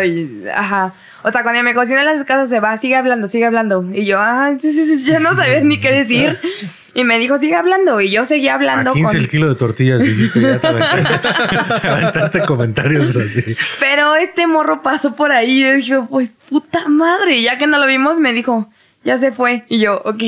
[0.54, 0.94] ajá.
[1.24, 3.84] O sea, cuando ella me le haces caso, se va, sigue hablando, sigue hablando.
[3.92, 6.38] Y yo, ah, sí, sí, sí, yo no sabía ni qué decir.
[6.98, 8.00] Y me dijo, sigue hablando.
[8.00, 9.16] Y yo seguía A hablando 15 con...
[9.16, 13.56] el kilo de tortillas dijiste, ya te aventaste, te aventaste comentarios así.
[13.78, 17.36] Pero este morro pasó por ahí y yo dije, pues puta madre.
[17.36, 18.68] Y ya que no lo vimos, me dijo,
[19.04, 19.64] ya se fue.
[19.68, 20.22] Y yo, ok.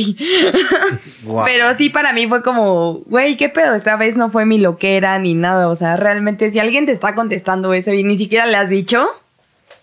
[1.45, 3.75] Pero sí, para mí fue como, güey, ¿qué pedo?
[3.75, 5.67] Esta vez no fue mi loquera ni nada.
[5.71, 9.09] O sea, realmente, si alguien te está contestando eso y ni siquiera le has dicho,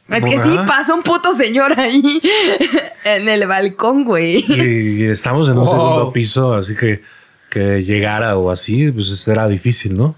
[0.10, 2.22] es que sí, pasa un puto señor ahí
[3.04, 4.46] en el balcón, güey.
[4.48, 5.72] Y, y estamos en un Wow.
[5.72, 7.02] segundo piso, así que
[7.50, 10.16] que llegara o así, pues era difícil, ¿no?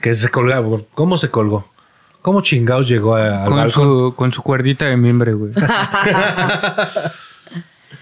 [0.00, 0.66] Que se colgaba.
[0.94, 1.70] ¿Cómo se colgó?
[2.22, 3.84] ¿Cómo chingados llegó a- al Con balcón?
[3.84, 5.52] su, con su cuerdita de miembro, güey.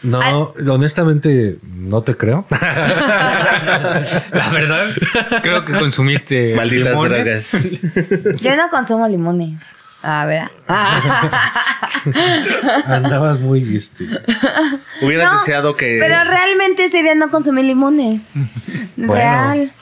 [0.03, 2.47] No, honestamente, no te creo.
[2.51, 4.87] La verdad,
[5.43, 7.51] creo que consumiste Malditas limones.
[7.53, 8.41] drogas.
[8.41, 9.61] Yo no consumo limones.
[10.03, 10.51] A ver.
[12.87, 14.07] Andabas muy, este...
[15.03, 15.99] Hubieras No, deseado que.
[16.01, 18.35] Pero realmente ese día no consumí limones.
[18.97, 19.15] Bueno.
[19.15, 19.73] Real.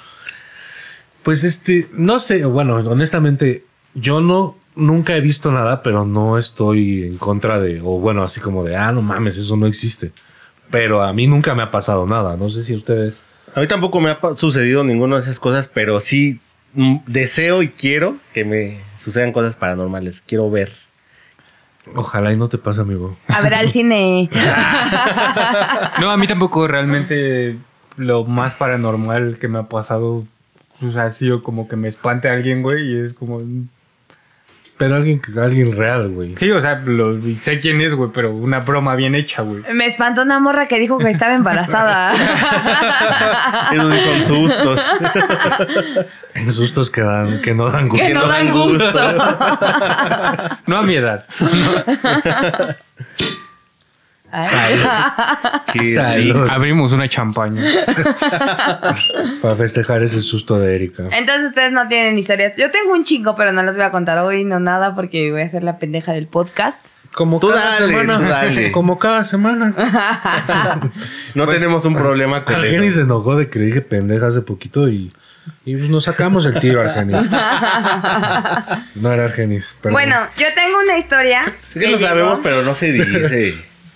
[1.23, 7.05] Pues este, no sé, bueno, honestamente, yo no, nunca he visto nada, pero no estoy
[7.05, 10.13] en contra de, o bueno, así como de, ah, no mames, eso no existe.
[10.71, 13.23] Pero a mí nunca me ha pasado nada, no sé si ustedes...
[13.55, 16.41] A mí tampoco me ha sucedido ninguna de esas cosas, pero sí
[16.75, 20.21] deseo y quiero que me sucedan cosas paranormales.
[20.21, 20.73] Quiero ver.
[21.95, 23.17] Ojalá y no te pase, amigo.
[23.29, 24.29] A ver al cine.
[26.01, 27.57] No, a mí tampoco realmente
[27.97, 30.25] lo más paranormal que me ha pasado
[30.81, 33.41] o sea, ha sido como que me espante a alguien, güey, y es como...
[34.79, 36.37] Pero alguien, alguien real, güey.
[36.39, 39.63] Sí, o sea, lo- sé quién es, güey, pero una broma bien hecha, güey.
[39.73, 42.13] Me espantó una morra que dijo que estaba embarazada.
[43.73, 44.81] Esos sí son sustos.
[46.35, 48.07] En sustos que, dan, que no dan gusto.
[48.07, 48.93] que no dan gusto.
[50.67, 51.25] No a mi edad.
[55.73, 56.47] Qué Salud.
[56.51, 57.63] Abrimos una champaña.
[59.43, 61.05] Para festejar ese susto de Erika.
[61.13, 62.53] Entonces ustedes no tienen historias.
[62.57, 65.43] Yo tengo un chingo, pero no las voy a contar hoy, no nada, porque voy
[65.43, 66.79] a ser la pendeja del podcast.
[67.15, 68.19] Como Tú cada dale, semana.
[68.19, 68.73] tú dale.
[68.73, 69.75] Como cada semana.
[71.35, 72.97] No tenemos un problema con Argenis eso.
[72.97, 75.11] se enojó de que le dije pendeja hace poquito y,
[75.65, 77.17] y pues nos sacamos el tiro, Argenis.
[78.95, 79.95] No era Argenis, perdón.
[79.95, 81.43] Bueno, yo tengo una historia.
[81.47, 83.55] Es que lo sabemos, pero no se dice.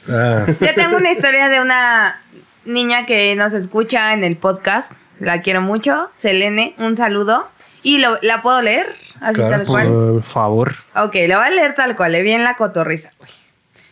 [0.08, 2.20] Ah, Yo tengo una historia de una
[2.64, 4.90] niña que nos escucha en el podcast.
[5.20, 6.10] La quiero mucho.
[6.16, 7.48] Selene, un saludo.
[7.84, 8.86] Y lo- la puedo leer,
[9.20, 9.88] así Claro, tal cual.
[9.88, 10.72] Por favor.
[10.94, 13.30] Ok, lo voy a leer tal cual, le vi en la cotorriza, güey.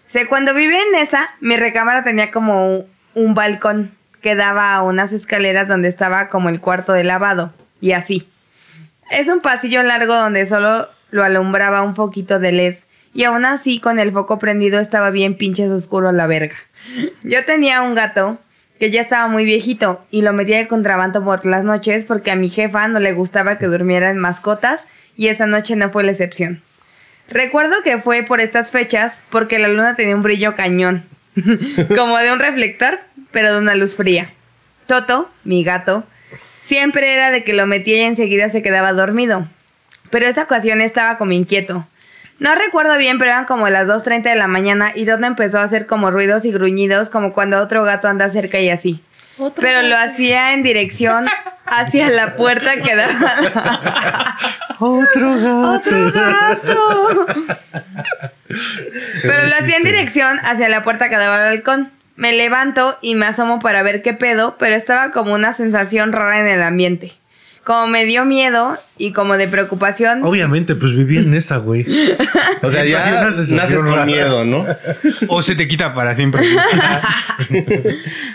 [0.06, 3.92] Sé, cuando viví en esa, mi recámara tenía como un, un balcón
[4.22, 7.52] que daba a unas escaleras donde estaba como el cuarto de lavado.
[7.80, 8.28] Y así.
[9.10, 12.76] Es un pasillo largo donde solo lo alumbraba un foquito de LED.
[13.12, 16.54] Y aún así, con el foco prendido, estaba bien pinches oscuro la verga.
[17.22, 18.38] Yo tenía un gato
[18.78, 22.36] que ya estaba muy viejito y lo metía de contrabando por las noches porque a
[22.36, 26.12] mi jefa no le gustaba que durmiera en mascotas y esa noche no fue la
[26.12, 26.62] excepción.
[27.28, 31.04] Recuerdo que fue por estas fechas porque la luna tenía un brillo cañón,
[31.96, 32.98] como de un reflector,
[33.32, 34.30] pero de una luz fría.
[34.86, 36.04] Toto, mi gato,
[36.64, 39.46] siempre era de que lo metía y enseguida se quedaba dormido,
[40.08, 41.86] pero esa ocasión estaba como inquieto.
[42.40, 45.62] No recuerdo bien, pero eran como las 2.30 de la mañana y Toto empezó a
[45.62, 49.00] hacer como ruidos y gruñidos como cuando otro gato anda cerca y así.
[49.56, 51.26] Pero lo hacía en dirección
[51.66, 54.36] hacia la puerta que daba la-
[54.80, 55.70] otro gato.
[55.74, 57.26] ¡Otro gato!
[59.22, 61.90] Pero lo hacía en dirección hacia la puerta que daba al balcón.
[62.16, 66.40] Me levanto y me asomo para ver qué pedo, pero estaba como una sensación rara
[66.40, 67.12] en el ambiente.
[67.64, 71.84] Como me dio miedo y como de preocupación, Obviamente, pues viví en esa, güey.
[72.62, 74.06] O sea, ya una naces con rara.
[74.06, 74.64] miedo, ¿no?
[75.28, 76.42] O se te quita para siempre.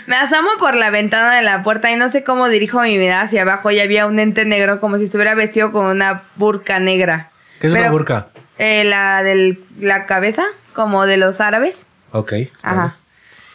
[0.06, 3.22] me asomo por la ventana de la puerta y no sé cómo dirijo mi mirada
[3.22, 7.30] hacia abajo y había un ente negro como si estuviera vestido con una burka negra.
[7.60, 8.28] ¿Qué es una Pero- burka?
[8.58, 11.76] Eh, la de la cabeza, como de los árabes.
[12.12, 12.32] Ok.
[12.62, 12.96] Ajá.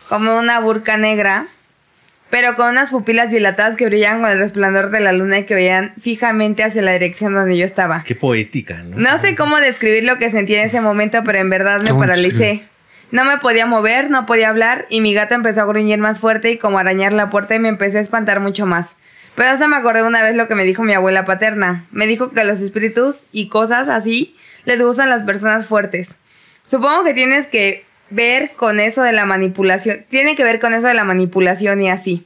[0.10, 1.48] Como una burka negra,
[2.32, 5.54] pero con unas pupilas dilatadas que brillaban con el resplandor de la luna y que
[5.54, 8.04] veían fijamente hacia la dirección donde yo estaba.
[8.04, 8.98] Qué poética, ¿no?
[8.98, 12.64] No sé cómo describir lo que sentí en ese momento, pero en verdad me paralicé.
[13.12, 16.52] No me podía mover, no podía hablar y mi gato empezó a gruñir más fuerte
[16.52, 18.96] y como a arañar la puerta y me empecé a espantar mucho más.
[19.36, 21.86] Pero hasta me acordé una vez lo que me dijo mi abuela paterna.
[21.92, 26.16] Me dijo que los espíritus y cosas así les gustan las personas fuertes.
[26.66, 30.06] Supongo que tienes que ver con eso de la manipulación.
[30.10, 32.26] Tiene que ver con eso de la manipulación y así.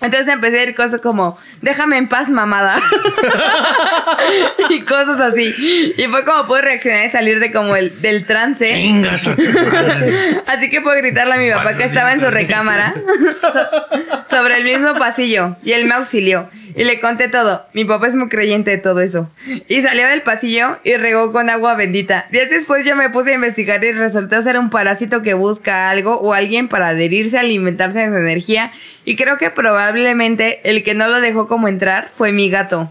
[0.00, 2.80] Entonces empecé a ir cosas como, déjame en paz, mamada.
[4.70, 5.52] y cosas así.
[5.96, 8.72] Y fue como pude reaccionar y salir de como el, del trance.
[10.46, 12.94] Así que pude gritarle a mi papá que estaba en su recámara
[13.40, 17.62] so- sobre el mismo pasillo y él me auxilió y le conté todo.
[17.74, 19.30] Mi papá es muy creyente de todo eso.
[19.68, 22.26] Y salió del pasillo y regó con agua bendita.
[22.30, 26.18] Días después yo me puse a investigar y resultó ser un parásito que busca algo
[26.18, 28.72] o alguien para adherirse, alimentarse de su energía
[29.04, 32.90] y creo que probablemente el que no lo dejó como entrar fue mi gato.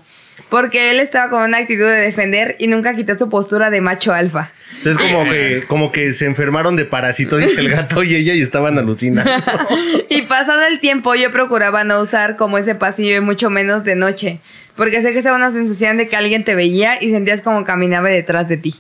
[0.49, 4.13] Porque él estaba con una actitud de defender y nunca quitó su postura de macho
[4.13, 4.51] alfa.
[4.85, 8.41] Es como que, como que se enfermaron de parásito, dice el gato y ella y
[8.41, 9.31] estaban alucinando.
[10.09, 13.95] Y pasado el tiempo yo procuraba no usar como ese pasillo y mucho menos de
[13.95, 14.39] noche,
[14.75, 18.07] porque sé que era una sensación de que alguien te veía y sentías como caminaba
[18.09, 18.75] detrás de ti.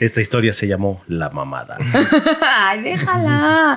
[0.00, 1.76] Esta historia se llamó La Mamada.
[2.42, 3.76] Ay, déjala.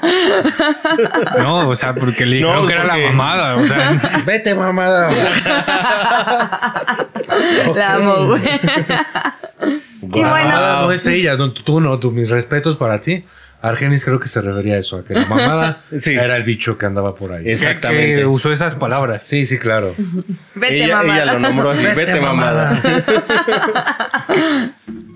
[1.40, 3.56] No, o sea, porque le No, dijeron que era la mamada.
[3.58, 5.10] O sea, Vete, mamada.
[7.76, 8.44] La amo, güey.
[10.02, 13.24] y bueno, no es ella, no, tú no, tú, mis respetos para ti.
[13.62, 16.14] Argenis creo que se refería a eso, a que la mamada Sí.
[16.14, 17.50] era el bicho que andaba por ahí.
[17.50, 18.18] Exactamente.
[18.18, 19.24] que usó esas palabras.
[19.24, 19.94] Sí, sí, claro.
[20.56, 21.16] vete, ella, mamá.
[21.22, 22.82] ella lo nombró así, vete, mamada.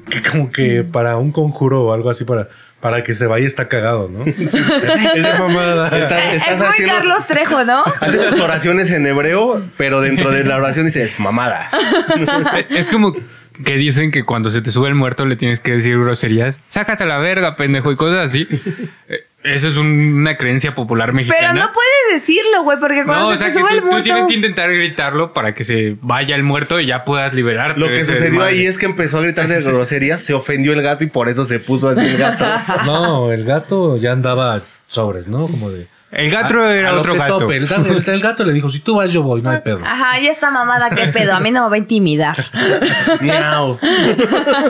[0.09, 2.47] Que como que para un conjuro o algo así para,
[2.79, 4.25] para que se vaya está cagado, ¿no?
[4.31, 5.87] Esa mamada.
[5.97, 6.93] Estás, Es muy haciendo...
[6.93, 7.83] Carlos Trejo, ¿no?
[7.99, 11.69] Haces tus oraciones en hebreo, pero dentro de la oración dices mamada.
[12.69, 15.97] Es como que dicen que cuando se te sube el muerto le tienes que decir
[15.97, 16.57] groserías.
[16.69, 18.47] Sácate a la verga, pendejo, y cosas así.
[19.45, 21.51] Eso es un- una creencia popular mexicana.
[21.53, 23.75] Pero no puedes decirlo, güey, porque cuando No, o se sea te que sube tú,
[23.75, 24.03] el tú muerto.
[24.03, 27.79] tienes que intentar gritarlo para que se vaya el muerto y ya puedas liberarte.
[27.79, 31.03] Lo que sucedió ahí es que empezó a gritar de groserías, se ofendió el gato
[31.03, 32.45] y por eso se puso así el gato.
[32.85, 35.47] No, el gato ya andaba sobres, ¿no?
[35.47, 35.87] Como de.
[36.15, 37.39] El gato a- era a otro gato.
[37.39, 37.57] tope.
[37.57, 39.79] El, gato el- el gato le dijo: Si tú vas, yo voy, no hay pedo.
[39.85, 41.33] Ajá, y esta mamada, qué pedo.
[41.33, 42.35] A mí no me va a intimidar.
[43.21, 43.77] Miau.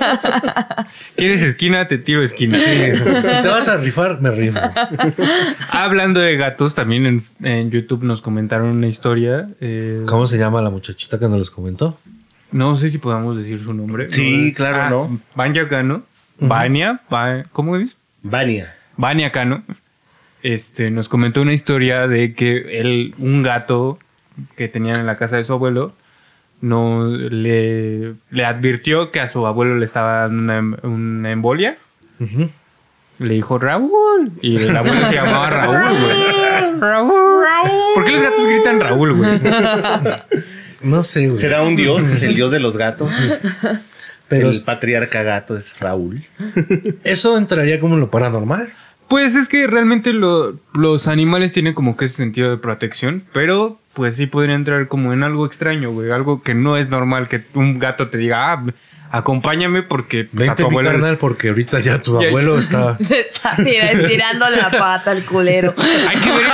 [1.16, 1.88] ¿Quieres esquina?
[1.88, 2.58] Te tiro esquina.
[2.58, 4.60] si te vas a rifar, me rifo.
[5.70, 9.50] Hablando de gatos, también en, en YouTube nos comentaron una historia.
[9.62, 11.98] eh, ¿Cómo se llama la muchachita que nos los comentó?
[12.52, 14.08] No sé si podamos decir su nombre.
[14.12, 15.20] Sí, No, claro, ah, ¿no?
[15.36, 16.04] Vanya Cano.
[16.38, 17.98] Vania, Va- ¿cómo es?
[18.22, 18.76] Vania.
[18.98, 19.64] Vania Cano.
[20.46, 23.98] Este, nos comentó una historia de que él, un gato
[24.56, 25.94] que tenían en la casa de su abuelo,
[26.62, 31.78] no le, le advirtió que a su abuelo le estaba dando una, em- una embolia.
[33.18, 34.34] Le dijo Raúl.
[34.42, 36.80] Y el abuelo se llamaba Raúl, güey.
[36.80, 37.44] Raúl.
[37.96, 39.40] ¿Por qué los gatos gritan Raúl, güey?
[40.82, 41.40] No sé, güey.
[41.40, 42.04] ¿Será un dios?
[42.22, 43.10] El dios de los gatos.
[44.28, 46.24] Pero el patriarca gato es Raúl.
[47.04, 48.70] eso entraría como en lo paranormal.
[49.08, 53.78] Pues es que realmente lo- los animales tienen como que ese sentido de protección, pero
[53.94, 56.12] pues sí podría entrar como en algo extraño, güey.
[56.12, 58.64] Algo que no es normal que un gato te diga, ah,
[59.12, 60.92] acompáñame porque pues, a Vente, tu mi abuelo...
[60.92, 62.98] carnal, porque ahorita ya tu Ya- abuelo está.
[63.02, 65.74] Se está tira- estirando la pata el culero.
[65.78, 66.48] Hay que ver...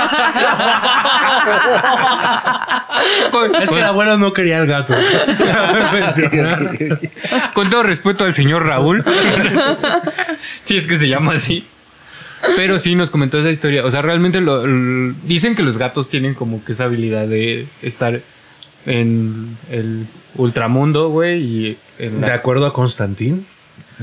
[3.62, 4.94] Es que el abuelo no quería al gato.
[7.54, 9.04] Con todo respeto al señor Raúl,
[10.62, 11.66] si es que se llama así.
[12.56, 13.84] Pero sí nos comentó esa historia.
[13.84, 14.62] O sea, realmente lo,
[15.24, 18.20] dicen que los gatos tienen como que esa habilidad de estar
[18.86, 23.46] en el ultramundo, güey, y en la- De acuerdo a Constantín,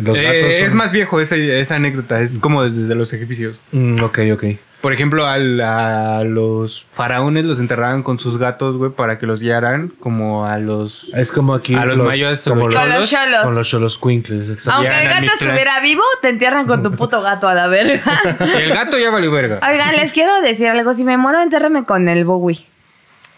[0.01, 0.41] los Eh, gatos.
[0.55, 3.59] son- Es más viejo esa, esa anécdota, es como desde los egipcios.
[3.71, 4.43] Mm, ok, ok.
[4.81, 9.41] Por ejemplo, al- a los faraones los enterraban con sus gatos, güey, para que los
[9.41, 11.09] guiaran como a los...
[11.13, 11.75] Es como aquí.
[11.75, 13.43] A los mayas o como los los, Con los cholos.
[13.43, 14.71] con los cholos quinkles, exacto.
[14.71, 18.01] Aunque el gato estuviera vivo, te entierran con tu puto gato a la verga.
[18.39, 19.59] El gato ya valió verga.
[19.69, 20.93] Oigan, les quiero decir algo.
[20.93, 22.65] Si me muero, entiérreme con el Bowie.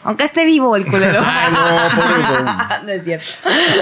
[0.04, 1.22] Aunque esté vivo el culero.
[1.26, 1.60] Ay, no,
[1.96, 2.54] pobre Bowie.
[2.86, 3.26] no es cierto.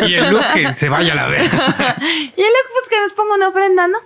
[0.08, 1.96] Y el look que se vaya a la verga.
[2.00, 4.00] Y el pues que nos ponga una ofrenda, ¿no?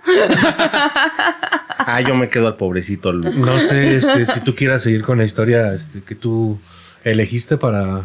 [1.86, 3.12] Ah, yo me quedo al pobrecito.
[3.12, 3.30] Lu.
[3.30, 6.58] No sé este, si tú quieras seguir con la historia este, que tú
[7.04, 8.04] elegiste para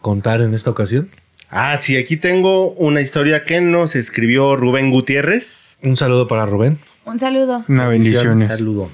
[0.00, 1.10] contar en esta ocasión.
[1.50, 5.76] Ah, sí, aquí tengo una historia que nos escribió Rubén Gutiérrez.
[5.82, 6.78] Un saludo para Rubén.
[7.04, 7.64] Un saludo.
[7.68, 8.48] Una bendiciones.
[8.48, 8.90] Saludo.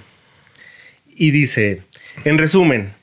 [1.07, 1.83] Y dice,
[2.25, 2.95] en resumen,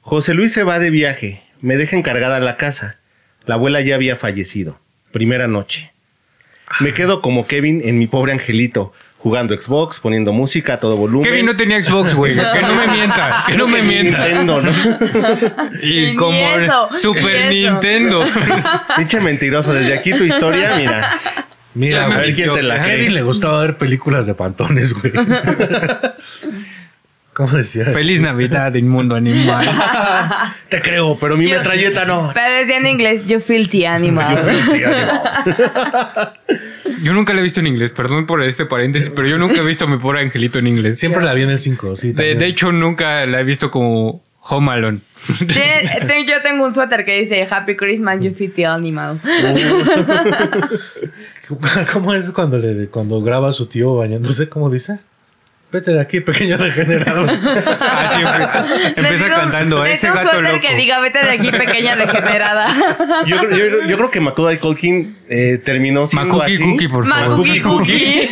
[0.00, 2.98] José Luis se va de viaje, me deja encargada la casa.
[3.44, 4.78] La abuela ya había fallecido.
[5.10, 5.92] Primera noche.
[6.80, 11.24] Me quedo como Kevin en mi pobre angelito, jugando Xbox, poniendo música a todo volumen.
[11.30, 12.34] Kevin no tenía Xbox, güey.
[12.52, 13.44] Que no me mienta.
[13.46, 14.18] Que no me mienta.
[14.26, 14.72] Nintendo, ¿no?
[15.82, 17.48] Y como eso, Super.
[17.52, 18.24] Nintendo.
[18.96, 19.72] Pinche mentiroso.
[19.72, 21.10] Desde aquí tu historia, mira.
[21.74, 22.96] Mira, A ver quién te la a cree.
[22.98, 25.12] Kevin le gustaba ver películas de pantones, güey.
[27.32, 27.86] ¿Cómo decía?
[27.86, 29.66] Feliz Navidad, inmundo animal.
[30.68, 32.30] Te creo, pero mi Yo- metralleta no.
[32.34, 34.44] Pero decía en inglés, you filthy animal.
[34.78, 34.92] Yo
[37.12, 39.84] nunca la he visto en inglés, perdón por este paréntesis, pero yo nunca he visto
[39.84, 40.98] a mi pobre angelito en inglés.
[40.98, 42.12] Siempre la vi en el 5, sí.
[42.12, 45.00] De, hecho, nunca la he visto como Home Alone.
[45.46, 49.20] Te- Yo tengo un suéter que dice Happy Christmas, you filthy animal.
[51.92, 54.48] ¿Cómo es cuando, le, cuando graba a su tío bañándose?
[54.48, 54.98] ¿Cómo dice?
[55.72, 57.26] Vete de aquí, pequeño degenerado.
[57.80, 58.44] Ah, siempre.
[58.88, 60.60] Empieza Necesito- cantando ese necesito un gato loco.
[60.60, 62.68] que diga, vete de aquí, pequeña degenerada.
[63.26, 66.62] Yo, creo- yo- yo creo que Macaulay Culkin eh, terminó siendo Makuki así.
[66.62, 67.28] Cookie, por favor.
[67.30, 68.28] Makuki Cookie.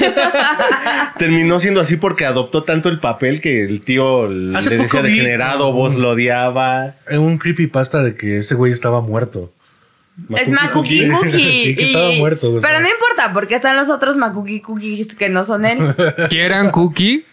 [1.19, 5.03] Terminó siendo así porque adoptó tanto el papel que el tío le Hace decía poco
[5.03, 6.95] vi- degenerado, vos lo odiaba.
[7.09, 9.53] En un creepypasta de que ese güey estaba muerto.
[10.37, 11.31] Es Makuki Cookie.
[11.65, 12.69] Sí, que estaba y- muerto, o sea.
[12.69, 15.79] Pero no importa, porque están los otros Makuki Cookies que no son él.
[16.29, 17.25] Quieran Cookie.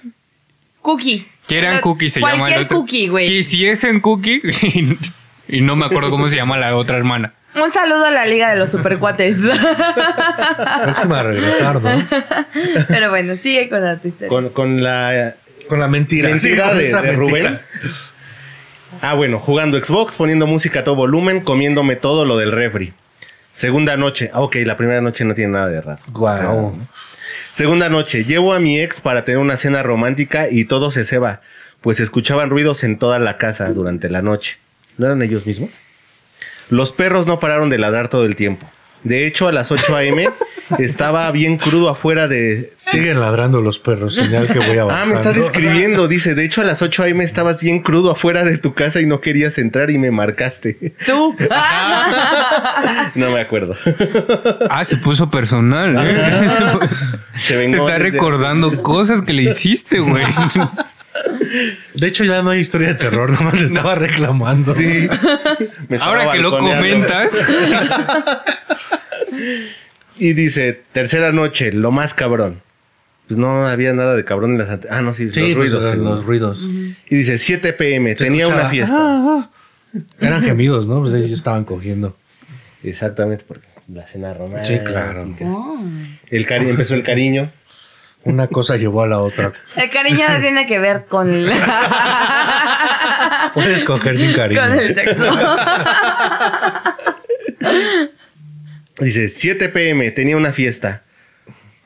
[0.81, 1.27] Cookie.
[1.47, 2.77] Quieran Cookie se llama el Cualquier otro.
[2.79, 3.31] cookie, güey.
[3.37, 4.41] Y si es en Cookie.
[5.47, 7.33] y no me acuerdo cómo se llama la otra hermana.
[7.55, 9.37] Un saludo a la Liga de los Supercuates.
[10.83, 12.03] Próxima a regresar, ¿no?
[12.87, 14.29] Pero bueno, sigue con la tu historia.
[14.29, 15.35] Con, con la
[15.67, 16.29] Con la mentira.
[16.29, 17.61] mentira Sí, con de, mentira.
[19.01, 22.93] Ah, bueno, jugando Xbox, poniendo música a todo volumen, comiéndome todo lo del refri.
[23.51, 24.29] Segunda noche.
[24.33, 25.99] Ah, ok, la primera noche no tiene nada de errado.
[26.07, 26.77] Guau.
[27.51, 31.41] Segunda noche, llevo a mi ex para tener una cena romántica y todo se ceba,
[31.81, 34.57] pues escuchaban ruidos en toda la casa durante la noche.
[34.97, 35.71] ¿No eran ellos mismos?
[36.69, 38.69] Los perros no pararon de ladrar todo el tiempo.
[39.03, 40.29] De hecho, a las 8 a.m.
[40.79, 42.73] estaba bien crudo afuera de...
[42.77, 44.93] Siguen ladrando los perros, señal que voy avanzando.
[44.93, 46.07] Ah, me está describiendo.
[46.07, 47.23] Dice, de hecho, a las 8 a.m.
[47.23, 50.93] estabas bien crudo afuera de tu casa y no querías entrar y me marcaste.
[51.05, 51.35] Tú.
[53.15, 53.75] No me acuerdo.
[54.69, 55.95] Ah, se puso personal.
[56.05, 56.49] ¿eh?
[57.45, 60.25] Se vengó Está desde- recordando cosas que le hiciste, güey.
[61.93, 64.73] De hecho, ya no hay historia de terror, nomás le estaba reclamando.
[64.75, 64.83] Sí.
[65.89, 67.37] Me estaba Ahora que lo comentas,
[70.19, 72.61] Y dice, tercera noche, lo más cabrón.
[73.27, 74.69] Pues no había nada de cabrón en las...
[74.69, 75.91] ante- Ah, no, sí, Sí, los pues, ruidos.
[75.93, 75.97] sí.
[76.01, 76.69] los ruidos.
[77.09, 78.95] Y dice, 7 pm, tenía escuchaba, una fiesta.
[78.97, 79.49] "Ah,
[79.93, 79.99] ah".
[80.19, 81.01] Eran gemidos, ¿no?
[81.01, 82.15] Pues ellos estaban cogiendo.
[82.83, 84.77] Exactamente, porque la cena romántica.
[84.77, 85.27] Sí, claro.
[86.29, 87.51] El cari empezó el cariño.
[88.27, 89.53] Una cosa llevó a la otra.
[89.75, 91.27] El cariño tiene que ver con,
[93.53, 94.61] Puedes coger sin cariño.
[94.61, 95.23] con el sexo.
[98.99, 101.03] Dice, 7 pm, tenía una fiesta.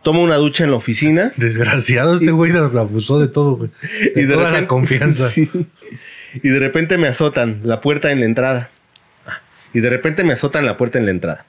[0.01, 1.31] Tomo una ducha en la oficina.
[1.35, 3.69] Desgraciado, este güey abusó de todo, güey.
[4.15, 5.29] De y de toda repente, la confianza.
[5.29, 5.49] Sí.
[6.41, 8.69] Y de repente me azotan la puerta en la entrada.
[9.73, 11.45] Y de repente me azotan la puerta en la entrada.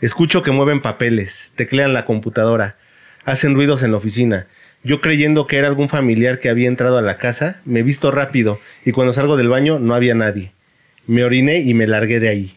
[0.00, 2.76] Escucho que mueven papeles, teclean la computadora,
[3.24, 4.46] hacen ruidos en la oficina.
[4.84, 8.10] Yo creyendo que era algún familiar que había entrado a la casa, me he visto
[8.10, 10.52] rápido y cuando salgo del baño no había nadie.
[11.06, 12.56] Me oriné y me largué de ahí.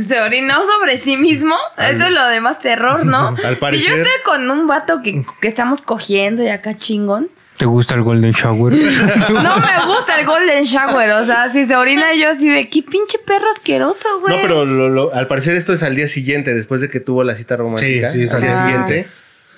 [0.00, 1.54] Se orinó sobre sí mismo.
[1.76, 3.28] Eso es lo de más terror, ¿no?
[3.44, 7.28] Al Si yo estoy con un vato que, que estamos cogiendo y acá chingón.
[7.56, 8.72] ¿te gusta el Golden Shower?
[9.32, 11.10] No me gusta el golden shower.
[11.10, 14.36] O sea, si se orina yo así de qué pinche perro asqueroso, güey.
[14.36, 17.24] No, pero lo- lo- al parecer esto es al día siguiente, después de que tuvo
[17.24, 18.10] la cita romántica.
[18.10, 19.08] Sí, sí, es al día siguiente.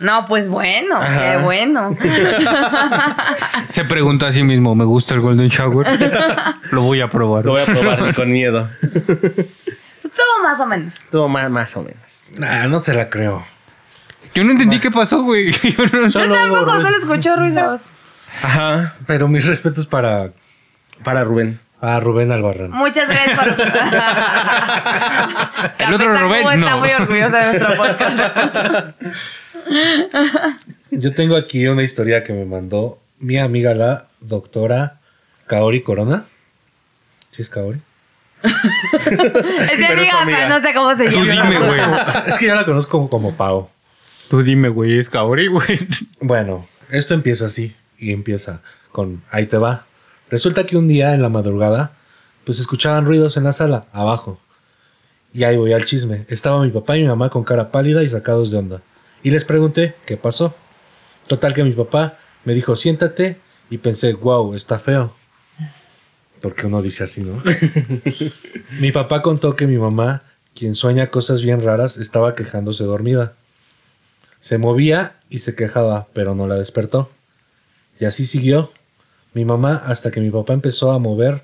[0.00, 1.32] No, pues bueno, Ajá.
[1.32, 1.94] qué bueno.
[3.68, 5.86] Se pregunta a sí mismo, ¿me gusta el Golden Shower?
[6.72, 7.44] Lo voy a probar.
[7.44, 8.68] Lo voy a probar con miedo.
[10.02, 10.94] Pues todo más o menos.
[11.10, 12.24] Todo más, más o menos.
[12.38, 13.44] Nah, no se la creo.
[14.34, 15.52] Yo no entendí qué pasó, güey.
[15.52, 17.82] Yo no- Yo tampoco solo escucho ruidos.
[18.42, 18.94] Ajá.
[19.06, 20.30] Pero mis respetos para,
[21.04, 21.60] Para Rubén.
[21.82, 22.70] a Rubén Albarrán.
[22.70, 23.48] Muchas gracias por.
[25.78, 26.78] El otro Rubén, Cubo está no.
[26.78, 29.02] muy orgulloso de nuestro podcast.
[30.90, 35.00] Yo tengo aquí una historia que me mandó mi amiga la doctora
[35.46, 36.24] Kaori Corona.
[37.30, 37.80] ¿Sí es Kaori?
[38.42, 40.48] es mi amiga, amiga.
[40.48, 41.44] no sé cómo se Tú llama.
[41.50, 41.80] dime, güey.
[42.26, 43.68] Es que yo la conozco como, como Pau.
[44.28, 45.86] Tú dime, güey, es Kaori, güey.
[46.20, 48.60] Bueno, esto empieza así y empieza
[48.92, 49.84] con ahí te va.
[50.30, 51.92] Resulta que un día en la madrugada,
[52.44, 54.40] pues escuchaban ruidos en la sala, abajo.
[55.32, 56.24] Y ahí voy al chisme.
[56.28, 58.82] Estaba mi papá y mi mamá con cara pálida y sacados de onda.
[59.22, 60.54] Y les pregunté qué pasó.
[61.26, 65.14] Total que mi papá me dijo siéntate y pensé, wow, está feo.
[66.40, 67.42] Porque uno dice así, ¿no?
[68.80, 70.22] mi papá contó que mi mamá,
[70.54, 73.34] quien sueña cosas bien raras, estaba quejándose dormida.
[74.40, 77.10] Se movía y se quejaba, pero no la despertó.
[78.00, 78.72] Y así siguió.
[79.34, 81.42] Mi mamá hasta que mi papá empezó a mover,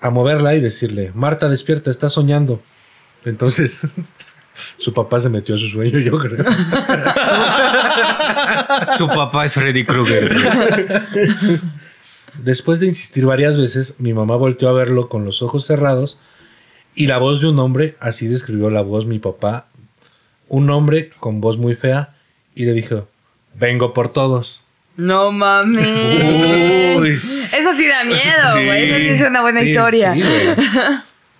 [0.00, 2.62] a moverla y decirle, Marta, despierta, estás soñando.
[3.24, 3.78] Entonces,
[4.78, 6.44] su papá se metió a su sueño, yo creo.
[8.98, 11.00] Su papá es Freddy Krueger.
[12.42, 16.18] Después de insistir varias veces, mi mamá volteó a verlo con los ojos cerrados
[16.94, 19.66] y la voz de un hombre, así describió la voz mi papá,
[20.48, 22.14] un hombre con voz muy fea,
[22.54, 23.08] y le dijo,
[23.54, 24.64] vengo por todos.
[24.96, 25.82] No mami.
[26.98, 27.20] Uy.
[27.52, 28.66] Eso sí da miedo, Sí.
[28.66, 28.90] güey.
[28.90, 30.14] Eso sí es una buena Sí, historia.
[30.14, 30.22] sí.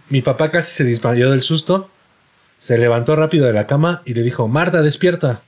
[0.08, 1.90] Mi papá casi se desmayó del susto.
[2.60, 5.40] Se levantó rápido de la cama y le dijo, Marta, despierta.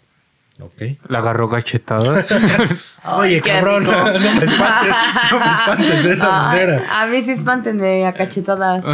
[0.60, 0.82] Ok.
[1.08, 2.26] La agarró cachetadas.
[3.04, 3.92] Oye, qué cabrón, rico.
[3.94, 4.94] no, me espantes,
[5.30, 6.84] no me espantes de esa Ay, manera.
[6.90, 8.84] A mí sí espántenme a cachetadas.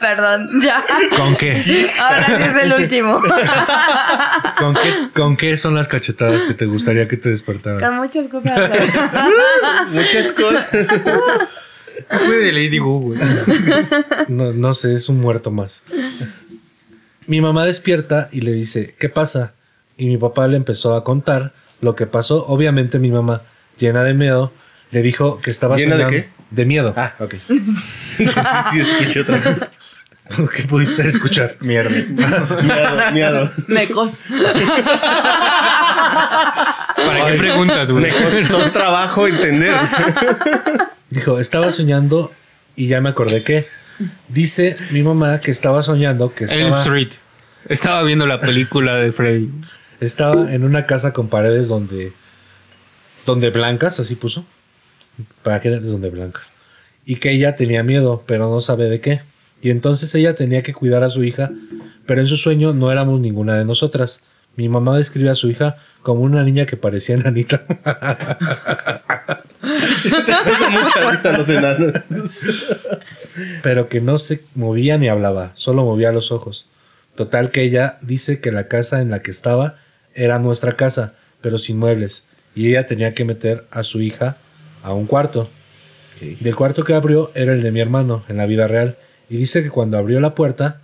[0.00, 0.84] Perdón, ya.
[1.16, 1.90] ¿Con qué?
[1.98, 3.20] Ahora sí es el último.
[4.58, 7.80] ¿Con qué, con qué son las cachetadas que te gustaría que te despertaran?
[7.80, 8.70] Con muchas cosas.
[9.90, 10.68] Muchas cosas.
[12.08, 13.18] Fue de Lady güey.
[14.28, 15.82] No, no sé, es un muerto más.
[17.26, 19.54] Mi mamá despierta y le dice, ¿qué pasa?
[19.96, 22.46] Y mi papá le empezó a contar lo que pasó.
[22.46, 23.42] Obviamente mi mamá,
[23.78, 24.52] llena de miedo,
[24.90, 26.28] le dijo que estaba ¿Llena de qué?
[26.50, 26.94] De miedo.
[26.96, 27.34] Ah, ok.
[28.70, 29.78] sí, escuché otra vez.
[30.56, 31.56] ¿Qué pudiste escuchar?
[31.60, 31.90] Mierda.
[32.62, 33.50] Miado, miado.
[33.68, 34.22] Mecos.
[36.96, 38.04] ¿Para qué preguntas, güey?
[38.04, 39.76] Me costó trabajo entender.
[41.16, 42.30] Dijo, estaba soñando
[42.76, 43.66] y ya me acordé que.
[44.28, 47.08] Dice mi mamá que estaba soñando que Elm estaba, Street.
[47.70, 49.50] Estaba viendo la película de Freddy.
[49.98, 52.12] estaba en una casa con paredes donde.
[53.24, 54.44] donde blancas, así puso.
[55.42, 56.50] Para que donde blancas.
[57.06, 59.22] Y que ella tenía miedo, pero no sabe de qué.
[59.62, 61.50] y entonces ella tenía que cuidar a su hija,
[62.04, 64.20] pero en su sueño no éramos ninguna de nosotras.
[64.54, 67.66] Mi mamá describe a su hija como una niña que parecía enanita.
[67.66, 67.80] Te
[70.70, 71.94] mucha risa los enanos.
[73.64, 76.68] pero que no se movía ni hablaba, solo movía los ojos.
[77.16, 79.78] Total que ella dice que la casa en la que estaba
[80.14, 82.22] era nuestra casa, pero sin muebles,
[82.54, 84.36] y ella tenía que meter a su hija
[84.84, 85.50] a un cuarto.
[86.20, 88.96] Y el cuarto que abrió era el de mi hermano, en la vida real,
[89.28, 90.82] y dice que cuando abrió la puerta,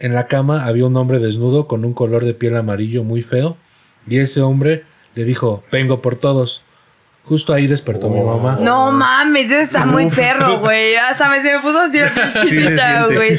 [0.00, 3.58] en la cama había un hombre desnudo con un color de piel amarillo muy feo,
[4.06, 4.84] y ese hombre
[5.14, 6.62] le dijo, vengo por todos.
[7.24, 8.58] Justo ahí despertó mi mamá.
[8.60, 10.94] No mames, eso está muy perro, güey.
[10.94, 13.38] Hasta me, se me puso así la chinita, güey.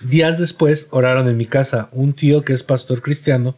[0.00, 1.88] Días después oraron en mi casa.
[1.92, 3.56] Un tío que es pastor cristiano,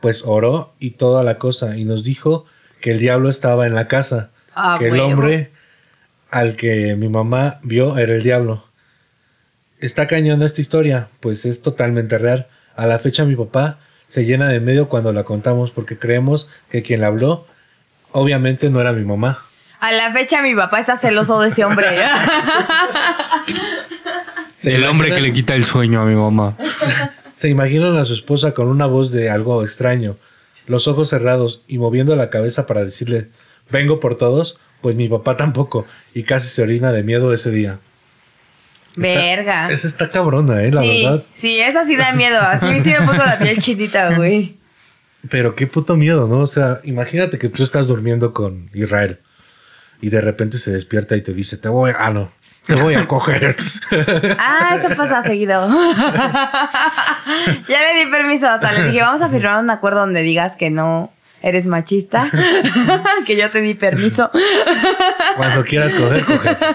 [0.00, 1.76] pues oró y toda la cosa.
[1.78, 2.44] Y nos dijo
[2.82, 4.32] que el diablo estaba en la casa.
[4.54, 5.52] Ah, que el hombre
[6.30, 8.66] al que mi mamá vio era el diablo.
[9.78, 12.48] Está cañona esta historia, pues es totalmente real.
[12.76, 13.78] A la fecha mi papá
[14.12, 17.46] se llena de medio cuando la contamos porque creemos que quien la habló
[18.10, 19.38] obviamente no era mi mamá.
[19.80, 21.86] A la fecha mi papá está celoso de ese hombre.
[24.56, 26.58] ¿Se el hombre que le quita el sueño a mi mamá.
[27.32, 30.18] Se imaginan a su esposa con una voz de algo extraño,
[30.66, 33.30] los ojos cerrados y moviendo la cabeza para decirle,
[33.70, 37.78] vengo por todos, pues mi papá tampoco, y casi se orina de miedo ese día.
[38.96, 39.70] Verga.
[39.70, 41.22] Esa está cabrona, eh, la sí, verdad.
[41.34, 42.40] sí, esa sí da miedo.
[42.40, 44.56] Así sí me puso la piel chinita, güey.
[45.30, 46.38] Pero qué puto miedo, ¿no?
[46.40, 49.20] O sea, imagínate que tú estás durmiendo con Israel
[50.00, 52.32] y de repente se despierta y te dice, te voy, ah, no,
[52.66, 53.56] te voy a coger.
[54.38, 55.68] Ah, eso pasa seguido.
[57.68, 58.48] ya le di permiso.
[58.48, 61.12] Hasta le dije, vamos a firmar un acuerdo donde digas que no
[61.42, 62.30] eres machista.
[63.26, 64.30] que yo te di permiso.
[65.36, 66.58] Cuando quieras coger, coger.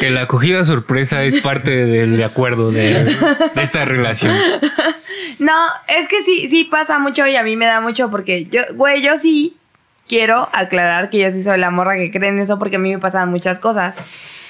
[0.00, 3.04] Que la acogida sorpresa es parte del acuerdo de,
[3.54, 4.36] de esta relación.
[5.38, 5.54] No,
[5.86, 9.02] es que sí, sí pasa mucho y a mí me da mucho porque yo, güey,
[9.02, 9.56] yo sí
[10.08, 12.90] quiero aclarar que yo sí soy la morra que cree en eso porque a mí
[12.92, 13.94] me pasan muchas cosas.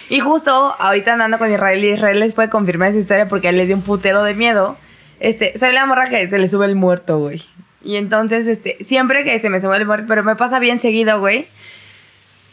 [0.08, 3.50] Y justo ahorita andando con Israel y Israel les puede confirmar esa historia porque a
[3.50, 4.78] él le dio un putero de miedo.
[5.20, 7.42] Este, soy la morra que se le sube el muerto, güey.
[7.82, 11.20] Y entonces, este, siempre que se me sube el muerto, pero me pasa bien seguido,
[11.20, 11.46] güey.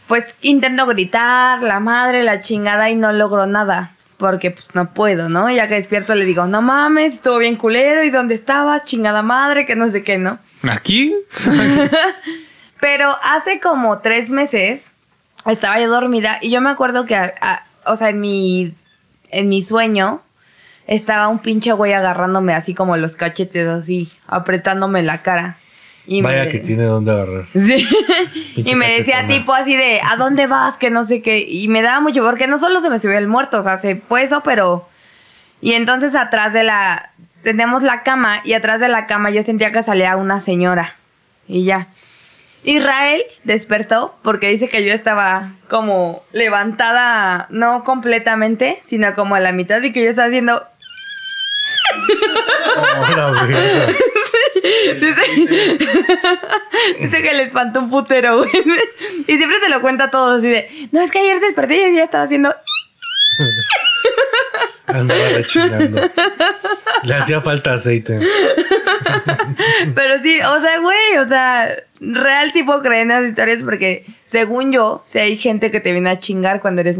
[0.07, 3.91] Pues intento gritar, la madre, la chingada y no logro nada.
[4.17, 5.49] Porque pues no puedo, ¿no?
[5.49, 8.85] Ya que despierto le digo, no mames, estuvo bien culero, ¿y dónde estabas?
[8.85, 10.39] Chingada madre, que no sé qué, ¿no?
[10.69, 11.13] ¿Aquí?
[12.79, 14.91] Pero hace como tres meses
[15.45, 18.73] estaba yo dormida y yo me acuerdo que, a- a- o sea, en mi,
[19.31, 20.21] en mi sueño
[20.87, 25.57] estaba un pinche güey agarrándome así como los cachetes, así, apretándome la cara.
[26.07, 27.45] Y Vaya me- que tiene dónde agarrar.
[27.53, 27.87] Sí.
[28.57, 29.27] Y me decía cachetona.
[29.39, 30.77] tipo así de, ¿a dónde vas?
[30.77, 31.39] Que no sé qué.
[31.39, 33.95] Y me daba mucho, porque no solo se me subió el muerto, o sea, se
[33.97, 34.87] fue eso, pero...
[35.61, 37.09] Y entonces atrás de la...
[37.43, 40.95] Tenemos la cama y atrás de la cama yo sentía que salía una señora.
[41.47, 41.87] Y ya.
[42.63, 49.51] Israel despertó porque dice que yo estaba como levantada, no completamente, sino como a la
[49.51, 50.63] mitad y que yo estaba haciendo...
[52.75, 53.95] Güey.
[54.99, 55.21] Dice,
[56.99, 58.49] dice que le espantó un putero, güey.
[59.27, 61.95] Y siempre se lo cuenta a todos así de, no, es que ayer desperté y
[61.95, 62.55] ya estaba haciendo...
[64.87, 66.01] Andaba rechinando.
[67.03, 68.19] Le hacía falta aceite.
[69.95, 74.05] Pero sí, o sea, güey, o sea, real sí puedo creer en esas historias porque
[74.27, 76.99] según yo, si hay gente que te viene a chingar cuando eres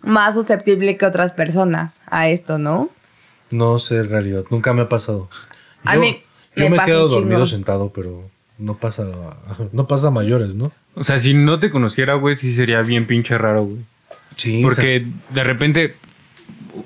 [0.00, 2.90] más susceptible que otras personas a esto, ¿no?
[3.52, 5.28] No sé en realidad, nunca me ha pasado.
[5.84, 6.22] A Yo, mí
[6.56, 8.28] yo me me, pasa quedo dormido sentado, pero
[8.58, 9.06] no pasa,
[9.72, 10.72] no pasa a mayores, ¿no?
[10.94, 13.78] O sea, si no te conociera, güey, sí sería bien pinche raro, güey.
[14.36, 14.60] Sí.
[14.62, 15.96] Porque de repente,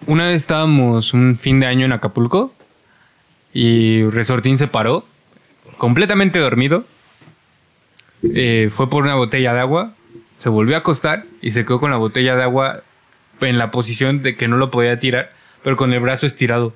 [0.07, 2.53] una vez estábamos un fin de año en Acapulco
[3.53, 5.05] y Resortín se paró,
[5.79, 6.85] completamente dormido.
[8.35, 9.95] Eh, fue por una botella de agua,
[10.39, 12.83] se volvió a acostar y se quedó con la botella de agua
[13.41, 15.31] en la posición de que no lo podía tirar,
[15.67, 16.73] pero con el brazo estirado.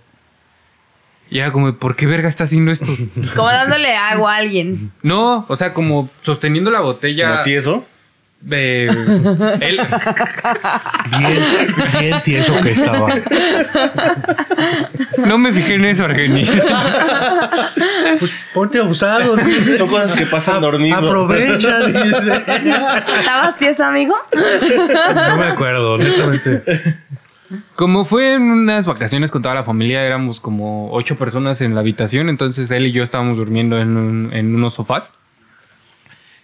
[1.31, 2.87] Y era como, ¿por qué verga está haciendo esto?
[3.37, 4.91] Como dándole agua a alguien.
[5.05, 7.31] No, o sea, como sosteniendo la botella.
[7.31, 7.87] ¿Como tieso?
[8.41, 8.87] de
[9.61, 9.81] él.
[11.19, 11.45] Bien,
[12.01, 13.15] bien tieso que estaba.
[15.19, 16.51] No me fijé en eso, Argenis.
[18.19, 19.37] Pues ponte abusado.
[19.37, 19.79] dice.
[19.79, 20.97] Son cosas que pasan dormido.
[20.97, 22.43] Aprovecha, dice.
[23.21, 24.17] ¿Estabas tieso, amigo?
[24.33, 26.63] No me acuerdo, honestamente.
[27.75, 31.81] Como fue en unas vacaciones con toda la familia, éramos como ocho personas en la
[31.81, 35.13] habitación, entonces él y yo estábamos durmiendo en, un- en unos sofás.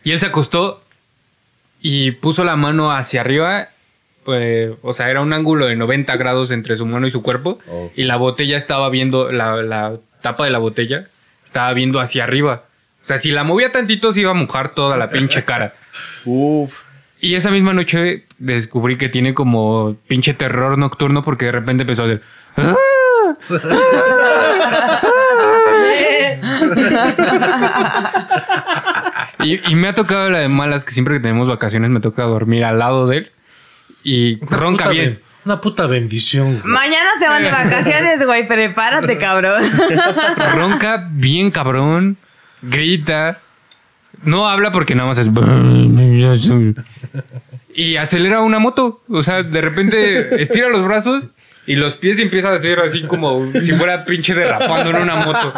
[0.02, 0.82] Y él se acostó
[1.80, 3.68] y puso la mano hacia arriba
[4.28, 7.60] eh, o sea, era un ángulo de 90 grados entre su mano y su cuerpo.
[7.94, 11.06] Y la botella estaba viendo, la, la tapa de la botella
[11.44, 12.64] estaba viendo hacia arriba.
[13.04, 15.74] O sea, si la movía tantito se iba a mojar toda la pinche cara.
[16.24, 16.82] Uf.
[17.20, 22.02] Y esa misma noche descubrí que tiene como pinche terror nocturno porque de repente empezó
[22.02, 22.22] a hacer...
[22.56, 22.74] "Ah".
[29.44, 32.22] y, y me ha tocado la de malas que siempre que tenemos vacaciones me toca
[32.24, 33.30] dormir al lado de él
[34.02, 35.04] y Una ronca bien.
[35.14, 36.60] ben- Una puta bendición.
[36.60, 36.64] güey.
[36.64, 38.46] Mañana se van de vacaciones, güey.
[38.46, 39.64] Prepárate, cabrón.
[40.54, 42.16] Ronca bien cabrón,
[42.62, 43.38] grita.
[44.22, 45.28] No habla porque nada más es.
[47.74, 49.02] Y acelera una moto.
[49.08, 51.24] O sea, de repente estira los brazos
[51.66, 55.52] y los pies empieza a hacer así como si fuera pinche derrapando en una moto.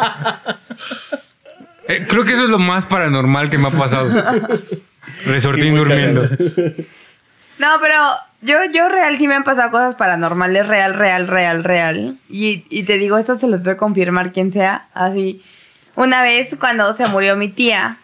[1.87, 4.09] Eh, creo que eso es lo más paranormal que me ha pasado.
[5.25, 6.29] Resortín durmiendo.
[7.57, 7.97] No, pero
[8.41, 12.17] yo, yo real sí me han pasado cosas paranormales, real, real, real, real.
[12.29, 14.87] Y, y te digo, esto se los voy a confirmar quien sea.
[14.93, 15.43] Así,
[15.95, 17.97] una vez cuando se murió mi tía,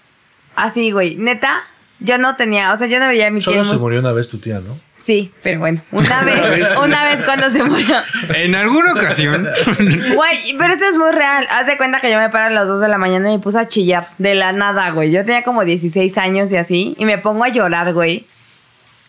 [0.55, 1.63] así, güey, neta,
[1.99, 3.45] yo no tenía, o sea, yo no veía a mi tía.
[3.53, 4.77] Solo se muy- murió una vez tu tía, ¿no?
[4.97, 7.95] Sí, pero bueno, una vez, una vez cuando se murió.
[8.35, 9.47] En alguna ocasión.
[10.15, 11.45] Güey, pero esto es muy real.
[11.51, 13.39] Haz de cuenta que yo me paro a las 2 de la mañana y me
[13.43, 15.11] puse a chillar de la nada, güey.
[15.11, 18.25] Yo tenía como 16 años y así, y me pongo a llorar, güey.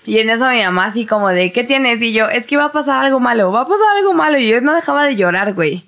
[0.05, 2.01] Y en eso mi mamá así como de, ¿qué tienes?
[2.03, 4.39] Y yo, es que va a pasar algo malo, va a pasar algo malo.
[4.39, 5.84] Y yo no dejaba de llorar, güey.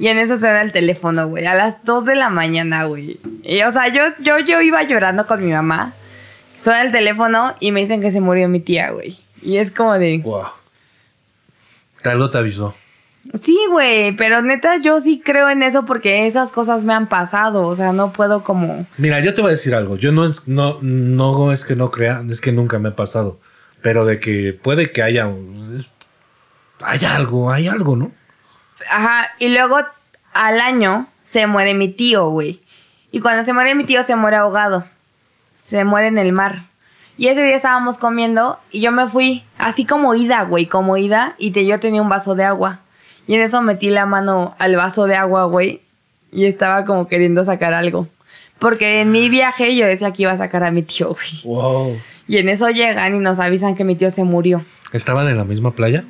[0.00, 3.20] Y en eso suena el teléfono, güey, a las 2 de la mañana, güey.
[3.44, 5.94] Y, o sea, yo, yo, yo iba llorando con mi mamá.
[6.56, 9.18] Suena el teléfono y me dicen que se murió mi tía, güey.
[9.42, 10.18] Y es como de...
[10.18, 10.44] Wow.
[12.04, 12.74] Algo te avisó.
[13.42, 17.66] Sí, güey, pero neta yo sí creo en eso porque esas cosas me han pasado,
[17.66, 18.86] o sea, no puedo como...
[18.98, 19.96] Mira, yo te voy a decir algo.
[19.96, 23.38] Yo no, es- no, no es que no crea, es que nunca me ha pasado.
[23.80, 25.28] Pero de que puede que haya.
[26.82, 28.12] Hay algo, hay algo, ¿no?
[28.90, 29.78] Ajá, y luego
[30.34, 32.60] al año se muere mi tío, güey.
[33.10, 34.84] Y cuando se muere mi tío se muere ahogado.
[35.64, 36.64] Se muere en el mar.
[37.16, 41.34] Y ese día estábamos comiendo y yo me fui así como ida, güey, como ida.
[41.38, 42.80] Y te, yo tenía un vaso de agua.
[43.26, 45.80] Y en eso metí la mano al vaso de agua, güey.
[46.30, 48.08] Y estaba como queriendo sacar algo.
[48.58, 51.40] Porque en mi viaje yo decía que iba a sacar a mi tío, güey.
[51.44, 51.96] Wow.
[52.28, 54.62] Y en eso llegan y nos avisan que mi tío se murió.
[54.92, 56.04] ¿Estaban en la misma playa?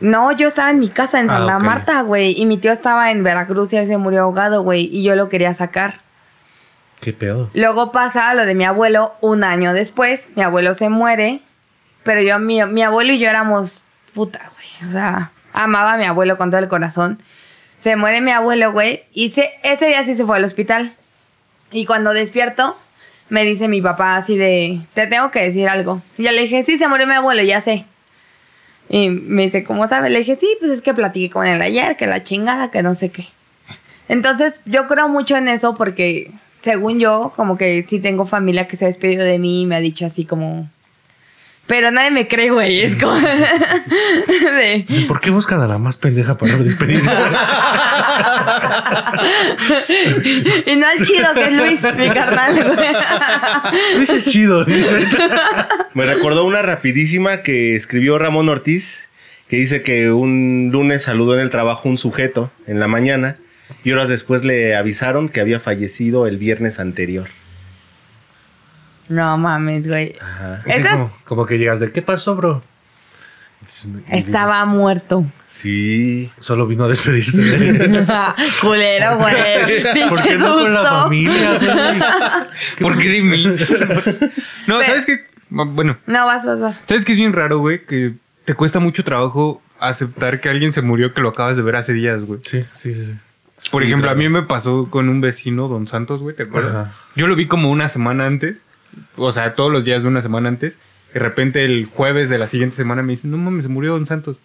[0.00, 1.58] No, yo estaba en mi casa en Ah, Santa.
[1.60, 2.34] Marta, güey.
[2.36, 4.88] Y mi tío estaba en Veracruz y él se murió ahogado, güey.
[4.92, 6.00] Y yo lo quería sacar.
[7.00, 7.50] ¿Qué pedo?
[7.54, 10.28] Luego pasa lo de mi abuelo un año después.
[10.34, 11.40] Mi abuelo se muere.
[12.02, 13.84] Pero yo, mi, mi abuelo y yo éramos
[14.14, 14.88] puta, güey.
[14.88, 17.20] O sea, amaba a mi abuelo con todo el corazón.
[17.78, 19.04] Se muere mi abuelo, güey.
[19.12, 20.94] Y se, ese día sí se fue al hospital.
[21.70, 22.76] Y cuando despierto,
[23.28, 26.02] me dice mi papá así de, te tengo que decir algo.
[26.16, 27.84] Y yo le dije, sí, se murió mi abuelo, ya sé.
[28.88, 30.12] Y me dice, ¿cómo sabes?
[30.12, 32.94] Le dije, sí, pues es que platiqué con él ayer, que la chingada, que no
[32.94, 33.28] sé qué.
[34.08, 36.30] Entonces, yo creo mucho en eso porque,
[36.66, 39.76] según yo, como que sí tengo familia que se ha despedido de mí y me
[39.76, 40.68] ha dicho así como...
[41.68, 42.80] Pero nadie me cree, güey.
[42.82, 43.14] Es como...
[43.20, 47.08] de- ¿Por qué buscan a la más pendeja para despedirse?
[50.66, 52.88] y no al chido que es Luis, mi carnal, güey.
[53.96, 55.06] Luis es chido, dice.
[55.94, 58.98] Me recordó una rapidísima que escribió Ramón Ortiz,
[59.48, 63.36] que dice que un lunes saludó en el trabajo un sujeto en la mañana
[63.84, 67.28] y horas después le avisaron que había fallecido el viernes anterior.
[69.08, 70.14] No mames, güey.
[70.20, 70.62] Ajá.
[70.90, 72.62] Como, como que llegas de ¿qué pasó, bro?
[74.10, 75.24] Estaba muerto.
[75.46, 76.30] Sí.
[76.38, 78.06] Solo vino a despedirse de él.
[78.60, 79.34] Culero, güey.
[80.08, 82.00] ¿Por qué no con la familia, güey?
[82.80, 83.44] ¿Por qué de mí?
[83.44, 85.26] no, Pero- ¿sabes qué?
[85.48, 86.82] Bueno, No, vas, vas, vas.
[86.88, 87.84] ¿sabes qué es bien raro, güey?
[87.86, 88.14] Que
[88.44, 91.92] te cuesta mucho trabajo aceptar que alguien se murió que lo acabas de ver hace
[91.92, 92.40] días, güey.
[92.44, 93.04] Sí, sí, sí.
[93.06, 93.14] sí.
[93.70, 94.20] Por Sí, ejemplo, claro.
[94.20, 96.74] a mí me pasó con un vecino, Don Santos, güey, ¿te acuerdas?
[96.74, 96.92] Ajá.
[97.16, 98.62] Yo lo vi como una semana antes,
[99.16, 100.76] o sea, todos los días de una semana antes.
[101.12, 104.06] De repente el jueves de la siguiente semana me dice, no mames, se murió Don
[104.06, 104.38] Santos.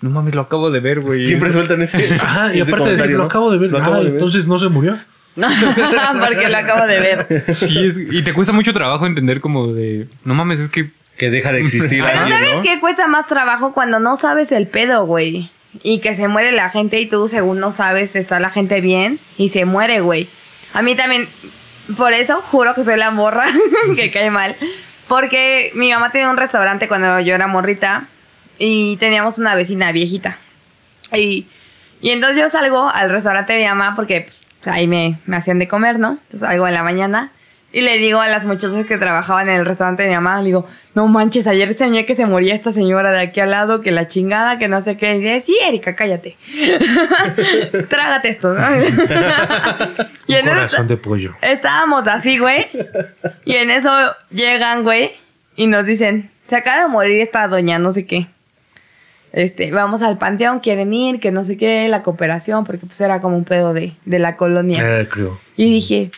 [0.00, 1.26] No mames, lo acabo de ver, güey.
[1.26, 2.14] Siempre sueltan ese.
[2.20, 3.28] Ajá, y ese aparte de decir, comentario, lo ¿no?
[3.28, 3.70] acabo de ver.
[3.70, 4.12] Lo acabo Ah, de ver.
[4.14, 4.98] entonces no se murió.
[5.34, 7.44] Porque lo acabo de ver.
[7.56, 10.90] Sí, es- y te cuesta mucho trabajo entender como de, no mames, es que...
[11.16, 12.62] Que deja de existir Pero alguien, ¿sabes ¿no?
[12.62, 15.50] qué cuesta más trabajo cuando no sabes el pedo, güey?
[15.82, 19.18] Y que se muere la gente y tú según no sabes está la gente bien
[19.36, 20.28] y se muere, güey.
[20.72, 21.28] A mí también,
[21.96, 23.46] por eso juro que soy la morra
[23.96, 24.56] que cae mal.
[25.06, 28.08] Porque mi mamá tenía un restaurante cuando yo era morrita
[28.58, 30.36] y teníamos una vecina viejita.
[31.14, 31.46] Y,
[32.00, 34.28] y entonces yo salgo al restaurante de mi mamá porque
[34.62, 36.10] pues, ahí me, me hacían de comer, ¿no?
[36.10, 37.32] Entonces salgo en la mañana
[37.70, 40.46] Y le digo a las muchachas que trabajaban en el restaurante de mi mamá, le
[40.46, 43.90] digo, no manches, ayer soñé que se moría esta señora de aquí al lado, que
[43.90, 45.16] la chingada, que no sé qué.
[45.16, 46.36] Y dice, sí, Erika, cállate.
[47.88, 48.60] Trágate esto, ¿no?
[50.26, 51.34] y Un en eso- corazón de pollo.
[51.42, 52.66] Estábamos así, güey.
[53.44, 53.90] Y en eso
[54.30, 55.10] llegan, güey,
[55.56, 58.26] y nos dicen, se acaba de morir esta doña, no sé qué.
[59.32, 63.20] Este, vamos al panteón, quieren ir, que no sé qué, la cooperación, porque pues era
[63.20, 65.00] como un pedo de, de la colonia.
[65.00, 65.38] Eh, creo.
[65.56, 66.10] Y dije,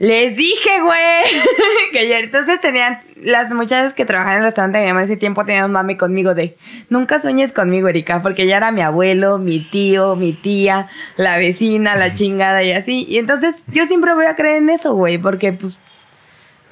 [0.00, 1.42] les dije, güey,
[1.92, 5.18] que ya entonces tenían, las muchachas que trabajaban en el restaurante de mi mamá ese
[5.18, 6.56] tiempo tenían un mame conmigo de,
[6.88, 11.96] nunca sueñes conmigo, Erika, porque ya era mi abuelo, mi tío, mi tía, la vecina,
[11.96, 13.04] la chingada y así.
[13.10, 15.78] Y entonces yo siempre voy a creer en eso, güey, porque pues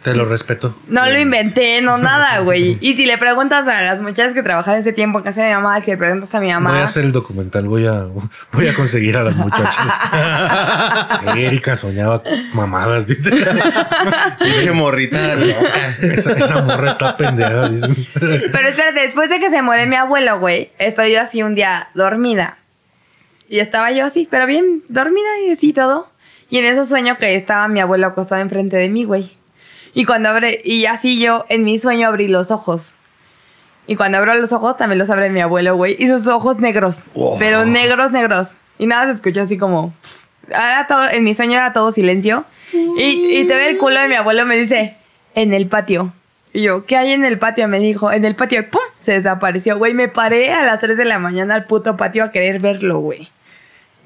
[0.02, 0.76] Te lo respeto.
[0.86, 2.78] no lo inventé, no nada, güey.
[2.80, 5.48] Y si le preguntas a las muchachas que trabajaban en ese tiempo en casa de
[5.48, 6.70] mi mamá, si le preguntas a mi mamá...
[6.70, 8.06] Voy a hacer el documental, voy a,
[8.52, 9.92] voy a conseguir a las muchachas.
[11.36, 12.22] Erika soñaba
[12.52, 13.30] mamadas, dice.
[14.38, 15.96] Pinche morrita loca.
[16.00, 17.88] Esa, esa morra está pendeja, dice.
[18.18, 21.88] Pero espérate, después de que se muere mi abuelo, güey, estoy yo así un día
[21.94, 22.58] dormida.
[23.48, 26.10] Y estaba yo así, pero bien dormida y así todo.
[26.50, 29.37] Y en ese sueño que estaba mi abuelo acostado enfrente de mí, güey.
[29.94, 32.92] Y cuando abre, y así yo en mi sueño abrí los ojos.
[33.86, 35.96] Y cuando abro los ojos también los abre mi abuelo, güey.
[35.98, 36.98] Y sus ojos negros.
[37.38, 38.48] Pero negros, negros.
[38.78, 39.94] Y nada se escuchó así como.
[40.48, 42.44] Era todo, en mi sueño era todo silencio.
[42.72, 44.96] Y, y te ve el culo de mi abuelo me dice,
[45.34, 46.12] en el patio.
[46.52, 47.68] Y yo, ¿qué hay en el patio?
[47.68, 48.60] Me dijo, en el patio.
[48.60, 48.80] Y ¡pum!
[49.00, 49.94] Se desapareció, güey.
[49.94, 53.28] Me paré a las 3 de la mañana al puto patio a querer verlo, güey.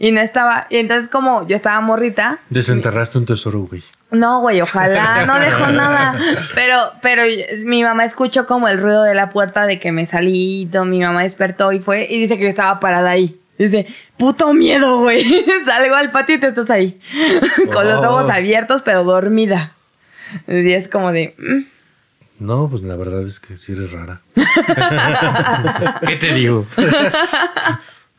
[0.03, 0.67] Y no estaba.
[0.69, 2.41] Y entonces, como yo estaba morrita.
[2.51, 3.85] Desenterraste un tesoro, güey.
[4.11, 6.19] No, güey, ojalá, no dejó nada.
[6.57, 7.23] Pero, pero
[7.65, 10.63] mi mamá escuchó como el ruido de la puerta de que me salí.
[10.63, 13.39] y todo, Mi mamá despertó y fue y dice que yo estaba parada ahí.
[13.57, 13.87] Dice,
[14.17, 15.45] puto miedo, güey.
[15.65, 17.01] Salgo al patio y tú estás ahí.
[17.73, 19.75] Con los ojos abiertos, pero dormida.
[20.49, 21.37] Y es como de.
[21.39, 22.45] mm.
[22.45, 24.21] No, pues la verdad es que sí eres rara.
[26.05, 26.67] ¿Qué te digo?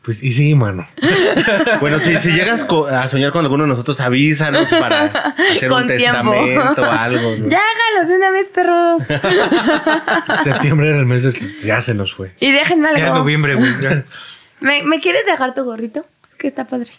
[0.04, 0.86] Pues, y sí, mano.
[1.80, 5.86] Bueno, si, si llegas a soñar con alguno de nosotros, avísanos para hacer Con un
[5.88, 6.30] tiempo.
[6.32, 7.36] testamento o algo.
[7.38, 7.48] ¿no?
[7.48, 9.02] Ya hágalos de una vez, perros.
[10.44, 11.56] Septiembre era el mes de...
[11.64, 12.32] Ya se nos fue.
[12.40, 13.18] Y déjenme Ya es algo.
[13.18, 13.70] noviembre, güey.
[14.60, 16.06] ¿Me, me quieres dejar tu gorrito?
[16.38, 16.90] Que está padre.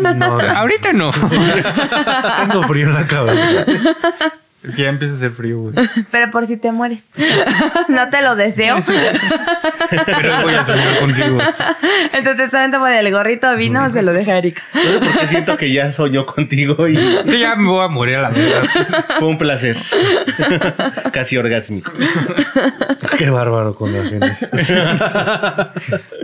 [0.00, 1.10] No, Ahorita no.
[1.12, 3.64] tengo frío en la cabeza.
[4.62, 5.74] Es que ya empieza a hacer frío, güey.
[6.12, 7.02] Pero por si te mueres.
[7.88, 8.76] no te lo deseo.
[8.86, 11.38] Pero voy a soñar contigo.
[12.12, 14.62] Entonces también toma el gorrito vino, se lo deja a Erika.
[14.74, 17.88] No sé por qué siento que ya soñó contigo y Sí, ya me voy a
[17.88, 18.62] morir a la verdad.
[19.18, 19.76] fue un placer.
[21.12, 21.92] Casi orgásmico.
[23.18, 24.32] Qué bárbaro con la gente.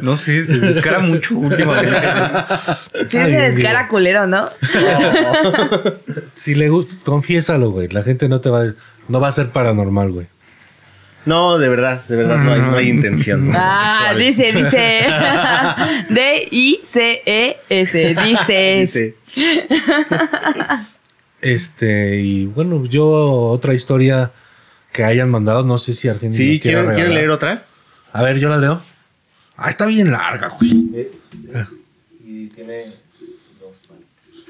[0.00, 1.96] No sé, se descara mucho últimamente.
[3.08, 4.48] Sí, se bien, descara culero, ¿no?
[6.36, 7.88] Si le gusta, confiésalo, güey.
[7.88, 8.72] La gente no te va,
[9.08, 10.26] no va a ser paranormal, güey.
[11.26, 13.50] No, de verdad, de verdad, no hay, no hay intención.
[13.54, 14.18] Ah, sexual.
[14.18, 15.06] dice, dice.
[16.14, 18.14] D-I-C-E-S.
[18.24, 19.14] Dices.
[19.24, 19.56] Dice,
[21.40, 24.32] Este, y bueno, yo otra historia
[24.92, 26.44] que hayan mandado, no sé si Argentina.
[26.44, 27.64] Sí, ¿quieren, ¿quieren leer otra?
[28.12, 28.82] A ver, yo la leo.
[29.56, 31.08] Ah, está bien larga, güey.
[32.24, 32.94] Y tiene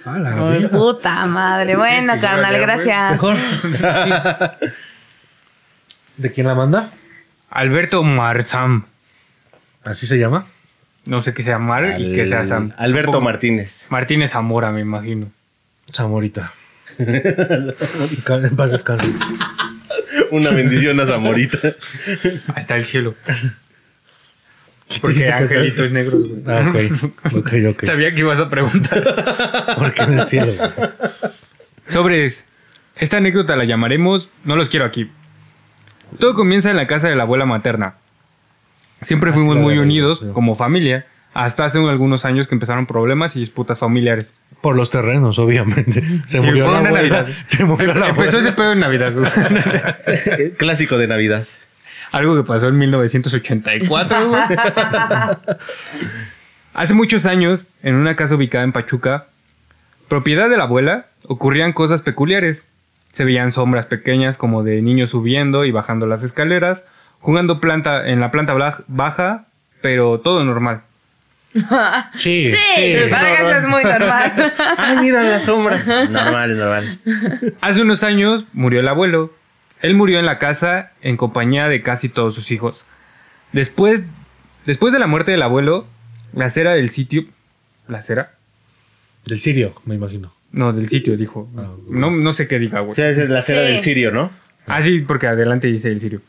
[0.05, 1.77] A la Ay, puta madre.
[1.77, 3.13] Bueno, carnal, gracias.
[3.13, 3.37] Mejor.
[6.17, 6.91] ¿De quién la manda?
[7.51, 8.85] Alberto Marzam.
[9.85, 10.47] ¿Así se llama?
[11.05, 12.73] No sé qué sea Mar y que sea Sam.
[12.77, 13.87] Alberto Supongo- Martínez.
[13.89, 15.31] Martínez Zamora, me imagino.
[15.95, 16.53] Zamorita.
[16.99, 19.13] en paz descanse.
[20.31, 21.59] Una bendición a Zamorita.
[22.55, 23.15] Hasta el cielo.
[25.01, 26.43] Porque Angelito es negro, güey.
[26.47, 27.35] Ah, ok.
[27.37, 27.85] Ok, ok.
[27.85, 29.75] Sabía que ibas a preguntar.
[29.79, 30.53] Porque en el cielo.
[31.91, 32.45] Sobres.
[32.97, 35.11] Esta anécdota la llamaremos No los quiero aquí.
[36.19, 37.95] Todo comienza en la casa de la abuela materna.
[39.03, 40.27] Siempre Así fuimos muy unidos sí.
[40.33, 44.33] como familia, hasta hace algunos años que empezaron problemas y disputas familiares.
[44.61, 46.03] Por los terrenos, obviamente.
[46.27, 47.23] Se Sí, murió la una abuela.
[47.23, 47.35] Navidad.
[47.47, 48.49] Se murió la Empezó abuela.
[48.49, 50.51] ese pedo en Navidad, güey.
[50.57, 51.47] Clásico de Navidad.
[52.13, 54.43] Algo que pasó en 1984, güey.
[56.75, 59.27] Hace muchos años, en una casa ubicada en Pachuca,
[60.09, 62.65] propiedad de la abuela, ocurrían cosas peculiares.
[63.13, 66.85] Se veían sombras pequeñas como de niños subiendo y bajando las escaleras,
[67.21, 68.55] jugando planta en la planta
[68.87, 69.47] baja,
[69.81, 70.83] pero todo normal.
[72.19, 74.53] Sí, Sí, que eso es muy normal.
[74.77, 75.87] Ay, mira las sombras.
[75.87, 76.99] Normal, normal.
[77.61, 79.33] Hace unos años murió el abuelo.
[79.81, 82.85] Él murió en la casa en compañía de casi todos sus hijos.
[83.53, 84.03] Después,
[84.67, 85.87] después de la muerte del abuelo,
[86.33, 87.25] la acera del sitio...
[87.87, 88.33] ¿La acera?
[89.25, 90.33] Del Sirio, me imagino.
[90.53, 91.49] No, del sitio, dijo.
[91.89, 92.97] No, no sé qué diga, O güey.
[92.97, 93.73] sea, es la cera Sí.
[93.73, 94.31] del Sirio, ¿no?
[94.67, 96.21] Ah, sí, porque adelante dice el sirio.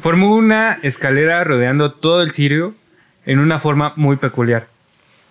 [0.00, 2.74] Formó una escalera rodeando todo el sirio
[3.26, 4.68] en una forma muy peculiar.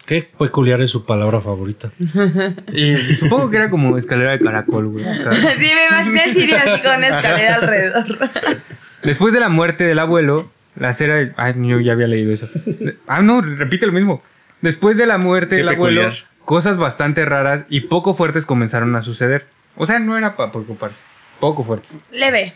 [0.10, 1.92] Qué peculiar es su palabra favorita.
[2.74, 5.06] Y supongo que era como escalera de caracol, güey.
[5.60, 8.32] Sí, me imaginé el Sirio así con una escalera alrededor.
[9.04, 11.32] Después de la muerte del abuelo, la cera...
[11.38, 12.50] Ay, yo ya había leído eso.
[13.06, 14.24] Ah, no, repite lo mismo.
[14.62, 16.12] Después de la muerte Qué del abuelo,
[16.44, 19.46] cosas bastante raras y poco fuertes comenzaron a suceder.
[19.76, 21.00] O sea, no era para preocuparse.
[21.40, 21.96] Poco fuertes.
[22.12, 22.56] Leve.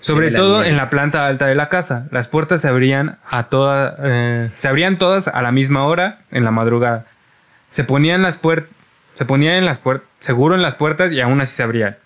[0.00, 2.06] Sobre todo en la planta alta de la casa.
[2.10, 6.44] Las puertas se abrían a toda, eh, se abrían todas a la misma hora en
[6.44, 7.06] la madrugada.
[7.70, 8.70] Se ponían las puertas,
[9.14, 11.96] se ponían en las puertas, seguro en las puertas y aún así se abrían.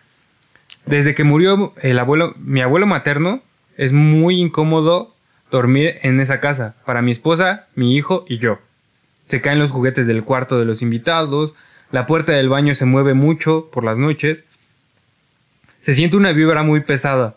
[0.86, 3.43] Desde que murió el abuelo, mi abuelo materno,
[3.76, 5.14] es muy incómodo
[5.51, 8.59] dormir en esa casa para mi esposa, mi hijo y yo.
[9.26, 11.55] Se caen los juguetes del cuarto de los invitados,
[11.93, 14.45] la puerta del baño se mueve mucho por las noches.
[15.82, 17.36] Se siente una vibra muy pesada.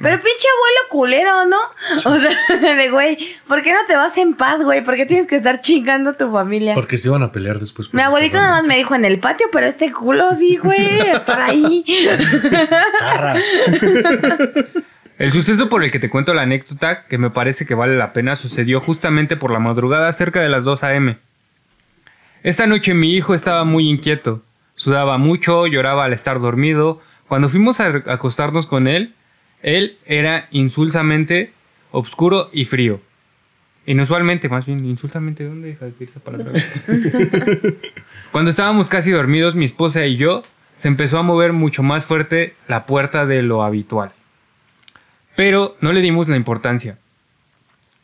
[0.00, 1.58] Pero pinche abuelo culero, ¿no?
[1.96, 4.84] O sea, de güey, ¿por qué no te vas en paz, güey?
[4.84, 6.74] ¿Por qué tienes que estar chingando a tu familia?
[6.74, 7.88] Porque se iban a pelear después.
[7.88, 11.00] por Mi abuelito nada más me dijo en el patio, pero este culo sí, güey,
[11.00, 11.84] estar ahí.
[12.98, 13.36] Zarra.
[15.18, 18.12] El suceso por el que te cuento la anécdota, que me parece que vale la
[18.12, 21.18] pena, sucedió justamente por la madrugada cerca de las 2 a.m.
[22.44, 24.44] Esta noche mi hijo estaba muy inquieto,
[24.76, 27.00] sudaba mucho, lloraba al estar dormido.
[27.26, 29.16] Cuando fuimos a acostarnos con él,
[29.62, 31.52] él era insulsamente
[31.90, 33.00] oscuro y frío.
[33.86, 36.52] Inusualmente, más bien, insultamente, ¿dónde deja de esa palabra?
[38.32, 40.42] Cuando estábamos casi dormidos, mi esposa y yo,
[40.76, 44.12] se empezó a mover mucho más fuerte la puerta de lo habitual.
[45.36, 46.98] Pero no le dimos la importancia.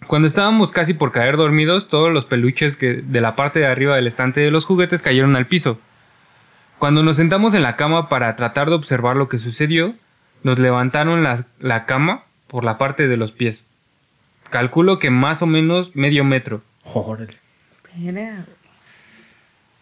[0.07, 3.96] Cuando estábamos casi por caer dormidos, todos los peluches que de la parte de arriba
[3.96, 5.78] del estante de los juguetes cayeron al piso.
[6.78, 9.94] Cuando nos sentamos en la cama para tratar de observar lo que sucedió,
[10.45, 13.64] nos levantaron la, la cama por la parte de los pies.
[14.51, 16.62] Calculo que más o menos medio metro.
[16.84, 17.34] Órale.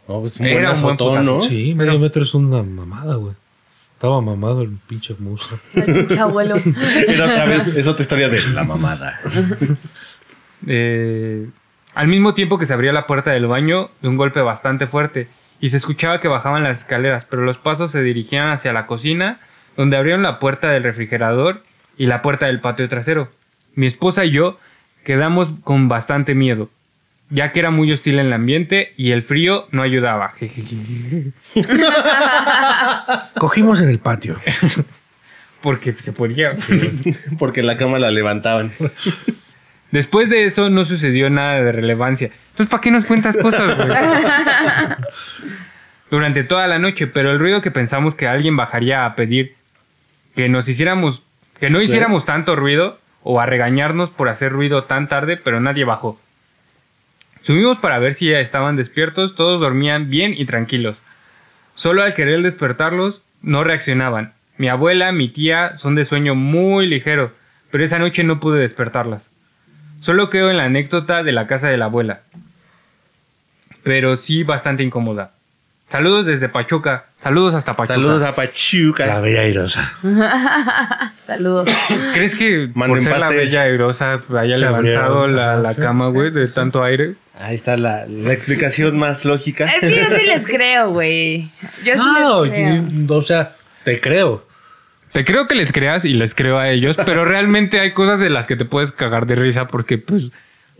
[0.08, 1.40] No, pues un Era buen un buen azotón, ¿no?
[1.40, 3.34] Sí, medio metro es una mamada, güey.
[3.94, 5.60] Estaba mamado el pinche monstruo.
[5.74, 6.56] El pinche abuelo.
[7.06, 9.20] Era otra vez, es otra historia de la mamada.
[10.64, 11.48] Eh,
[11.92, 15.26] al mismo tiempo que se abría la puerta del baño de un golpe bastante fuerte
[15.58, 19.40] y se escuchaba que bajaban las escaleras, pero los pasos se dirigían hacia la cocina,
[19.76, 21.62] donde abrieron la puerta del refrigerador
[21.96, 23.30] y la puerta del patio trasero.
[23.74, 24.58] Mi esposa y yo
[25.04, 26.70] quedamos con bastante miedo,
[27.30, 30.32] ya que era muy hostil el ambiente y el frío no ayudaba.
[33.38, 34.38] Cogimos en el patio.
[35.60, 36.54] Porque se podía.
[37.38, 38.72] Porque en la cama la levantaban.
[39.92, 42.30] Después de eso no sucedió nada de relevancia.
[42.50, 43.88] Entonces, ¿para qué nos cuentas cosas, güey?
[46.10, 49.54] Durante toda la noche, pero el ruido que pensamos que alguien bajaría a pedir
[50.34, 51.22] que nos hiciéramos,
[51.60, 55.84] que no hiciéramos tanto ruido o a regañarnos por hacer ruido tan tarde, pero nadie
[55.84, 56.18] bajó.
[57.42, 61.02] Subimos para ver si ya estaban despiertos, todos dormían bien y tranquilos.
[61.74, 64.34] Solo al querer despertarlos, no reaccionaban.
[64.58, 67.32] Mi abuela, mi tía son de sueño muy ligero,
[67.70, 69.30] pero esa noche no pude despertarlas.
[70.00, 72.22] Solo quedo en la anécdota de la casa de la abuela.
[73.82, 75.32] Pero sí bastante incómoda.
[75.92, 77.04] Saludos desde Pachuca.
[77.22, 77.94] Saludos hasta Pachuca.
[77.94, 79.04] Saludos a Pachuca.
[79.06, 79.92] La bella airosa.
[81.26, 81.68] Saludos.
[82.14, 85.36] ¿Crees que por ser la bella airosa haya Se levantado abrieron.
[85.36, 87.14] la, la cama, güey, de tanto aire?
[87.38, 89.66] Ahí está la, la explicación más lógica.
[89.66, 91.50] Eh, sí, yo sí les creo, güey.
[91.84, 92.74] Yo sí No, les creo.
[92.90, 94.46] y- o sea, te creo.
[95.12, 98.30] Te creo que les creas y les creo a ellos, pero realmente hay cosas de
[98.30, 100.30] las que te puedes cagar de risa porque, pues,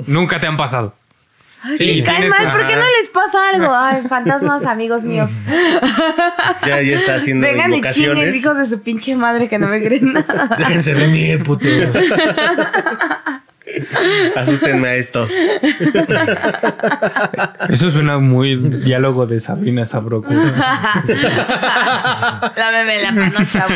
[0.07, 0.97] nunca te han pasado.
[1.65, 3.73] Ay, Sí, caen mal, ¿por qué no les pasa algo?
[3.73, 5.31] Ay, fantasmas, amigos míos.
[6.67, 9.83] Ya, ya está haciendo Vengan y chinguen, hijos de su pinche madre que no me
[9.83, 10.49] creen nada.
[10.57, 11.67] Déjense venir, puto.
[14.37, 15.33] Asústenme a estos.
[17.69, 20.33] Eso suena muy diálogo de Sabrina Sabroco.
[22.57, 23.75] Láveme la mano, chavo.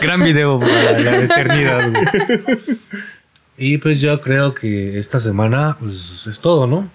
[0.00, 2.04] Gran video para la eternidad, güey.
[3.62, 6.88] Y pues yo creo que esta semana pues, es todo, ¿no?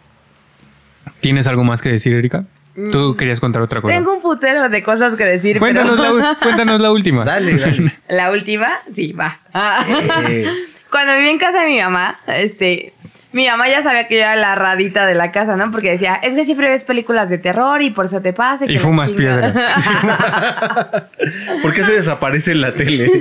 [1.21, 2.45] ¿Tienes algo más que decir, Erika?
[2.91, 3.93] Tú querías contar otra cosa.
[3.93, 6.17] Tengo un putero de cosas que decir, Cuéntanos, pero...
[6.17, 7.23] la, cuéntanos la última.
[7.23, 7.93] Dale, dale.
[8.09, 9.37] La última, sí, va.
[10.27, 10.51] Eh,
[10.89, 12.93] Cuando viví en casa de mi mamá, este,
[13.31, 15.69] mi mamá ya sabía que yo era la radita de la casa, ¿no?
[15.69, 18.65] Porque decía, es que siempre ves películas de terror y por eso te pasa.
[18.65, 19.53] Y fumas chingada".
[19.53, 21.09] piedra.
[21.61, 23.11] ¿Por qué se desaparece en la tele?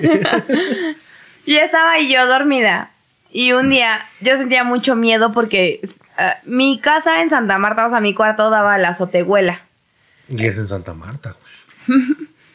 [1.45, 2.94] y estaba ahí yo dormida.
[3.35, 5.81] Y un día yo sentía mucho miedo porque
[6.17, 9.61] ah, mi casa en Santa Marta, o sea, mi cuarto daba a la azotehuela.
[10.29, 11.35] Y es en Santa Marta,
[11.89, 12.01] güey.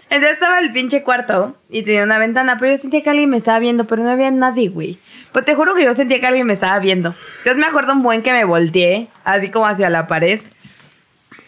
[0.09, 3.35] Entonces estaba el pinche cuarto y tenía una ventana, pero yo sentía que alguien me
[3.35, 4.97] estaba viendo, pero no había nadie, güey.
[5.33, 7.13] Pues te juro que yo sentía que alguien me estaba viendo.
[7.39, 10.39] Entonces me acuerdo un buen que me volteé, así como hacia la pared.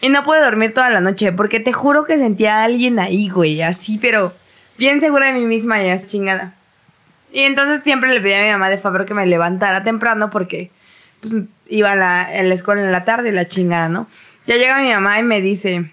[0.02, 3.30] Y no pude dormir toda la noche, porque te juro que sentía a alguien ahí,
[3.30, 4.34] güey, así, pero
[4.76, 6.54] bien segura de mí misma y así chingada.
[7.32, 10.70] Y entonces siempre le pedí a mi mamá de favor que me levantara temprano porque
[11.20, 11.32] pues,
[11.66, 14.06] iba a la, a la escuela en la tarde y la chingada, ¿no?
[14.46, 15.90] Ya llega mi mamá y me dice,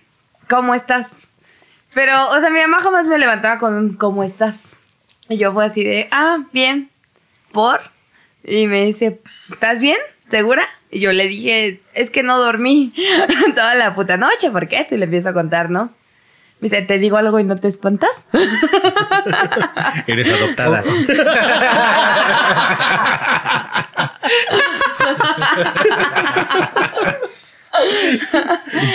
[0.49, 1.07] ¿cómo estás?
[1.93, 4.57] Pero, o sea, mi mamá jamás me levantaba con un ¿cómo estás?
[5.29, 6.89] Y yo fue así de, ah, bien,
[7.51, 7.79] ¿por?
[8.43, 9.21] Y me dice,
[9.51, 9.97] ¿estás bien?
[10.29, 10.63] ¿Segura?
[10.91, 12.93] Y yo le dije, es que no dormí
[13.55, 14.87] toda la puta noche, ¿por qué?
[14.89, 15.91] Y le empiezo a contar, ¿no?
[16.61, 18.09] Dice, ¿te digo algo y no te espantas?
[20.07, 20.83] Eres adoptada.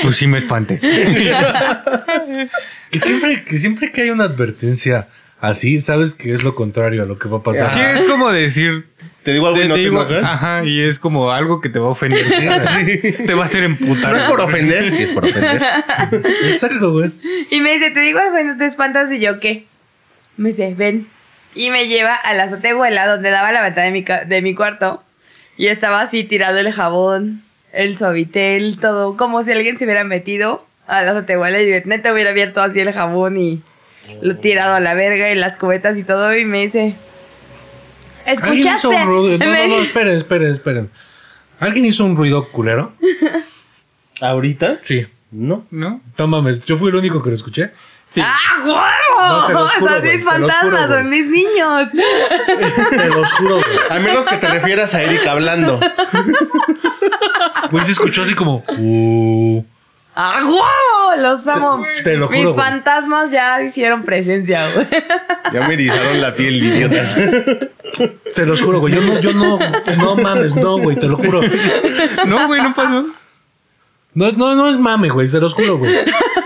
[0.02, 0.78] Pues sí me espanté.
[2.90, 5.08] Que siempre, que siempre que hay una advertencia
[5.40, 7.72] así, sabes que es lo contrario a lo que va a pasar.
[7.72, 8.86] Sí, es como decir.
[9.24, 10.24] Te digo algo y te no te digo- enojas.
[10.24, 12.24] Ajá, y es como algo que te va a ofender.
[13.26, 14.12] Te va a hacer emputar.
[14.12, 14.92] No es por ofender.
[14.94, 15.62] Sí, es por ofender.
[16.46, 17.10] Exacto, güey.
[17.50, 19.10] Y me dice, ¿te digo algo y no te espantas?
[19.10, 19.64] Y yo, ¿qué?
[20.36, 21.08] Me dice, ven.
[21.54, 24.54] Y me lleva a la azotehuela donde daba la ventana de mi, ca- de mi
[24.54, 25.02] cuarto.
[25.56, 29.16] Y estaba así tirado el jabón, el suavitel, todo.
[29.16, 32.92] Como si alguien se hubiera metido a la azotehuela y neta hubiera abierto así el
[32.92, 33.62] jabón y
[34.20, 36.36] lo tirado a la verga y las cubetas y todo.
[36.36, 36.94] Y me dice,
[38.26, 39.38] Alguien hizo un ruido.
[39.38, 40.90] No, Me no, no, esperen, esperen, esperen.
[41.60, 42.92] ¿Alguien hizo un ruido culero?
[44.20, 44.78] ¿Ahorita?
[44.82, 45.06] Sí.
[45.30, 45.66] No.
[45.70, 46.00] ¿No?
[46.16, 47.72] No mames, yo fui el único que lo escuché.
[48.18, 49.46] ¡Ah, No, huevo!
[49.48, 50.98] se los juro, Son güey, mis se los juro, fantasmas, güey.
[51.00, 51.88] son mis niños.
[52.90, 53.78] Te los juro, güey.
[53.90, 55.80] A menos que te refieras a Erika hablando.
[57.70, 58.62] Güey, se escuchó así como.
[58.78, 59.64] "Uh".
[60.14, 60.60] ¡Ah, huevo!
[61.20, 61.84] Los amo.
[62.02, 62.64] Te lo Mis juro, güey.
[62.66, 64.86] fantasmas ya hicieron presencia, güey.
[65.52, 67.18] Ya me erizaron la piel, idiotas.
[68.34, 68.94] Te los juro, güey.
[68.94, 69.58] Yo no, yo no.
[69.96, 71.40] No mames, no, güey, te lo juro.
[72.26, 73.06] No, güey, no pasó.
[74.14, 75.92] No, no, no es mame, güey, se los juro, güey.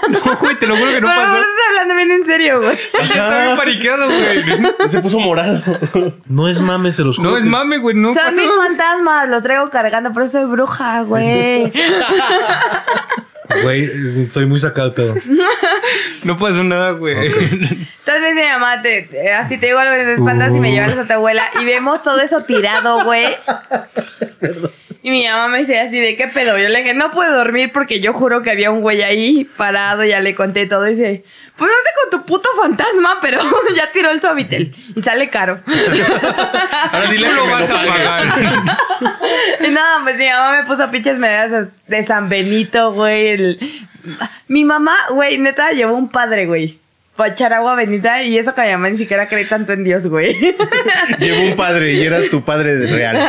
[0.09, 1.33] No, güey, te lo juro que no Pero pasó.
[1.33, 2.79] ahora estás hablando bien en serio, güey.
[2.95, 4.89] Ya está bien paniqueado, güey.
[4.91, 5.61] Se puso morado.
[6.27, 7.31] No es mame, se los juro.
[7.33, 8.37] No es que- mame, güey, no Son pasó.
[8.37, 11.71] mis fantasmas, los traigo cargando, por eso soy bruja, güey.
[13.63, 13.91] Güey,
[14.25, 15.15] estoy muy sacado de pedo.
[16.25, 17.15] No pasó nada, güey.
[17.15, 21.07] Me dice mi mamá, te, así te digo algo de espantas y me llevas a
[21.07, 23.37] tu abuela y vemos todo eso tirado, güey.
[25.01, 26.59] Y mi mamá me dice así de qué pedo.
[26.59, 30.05] Yo le dije, no puedo dormir porque yo juro que había un güey ahí parado,
[30.05, 30.87] ya le conté todo.
[30.89, 31.25] Y dice,
[31.57, 33.39] pues no sé con tu puto fantasma, pero
[33.77, 34.75] ya tiró el suavitel.
[34.97, 35.61] Y sale caro.
[36.93, 38.27] Ahora dile que lo vas a pagar.
[39.65, 43.29] Y nada, pues mi mamá me puso pinches medallas de San Benito, güey.
[43.29, 43.89] el-
[44.49, 46.79] Mi mamá, güey, neta, llevó un padre, güey.
[47.19, 50.07] Para echar agua bendita y eso que mi mamá ni siquiera cree tanto en Dios,
[50.07, 50.55] güey.
[51.19, 53.19] Llevo un padre y era tu padre de real.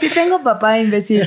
[0.00, 1.22] sí tengo papá, imbécil.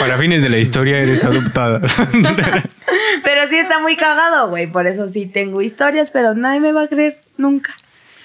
[0.00, 1.82] Para fines de la historia eres adoptada.
[3.22, 4.66] Pero sí está muy cagado, güey.
[4.66, 7.74] Por eso sí tengo historias, pero nadie me va a creer nunca.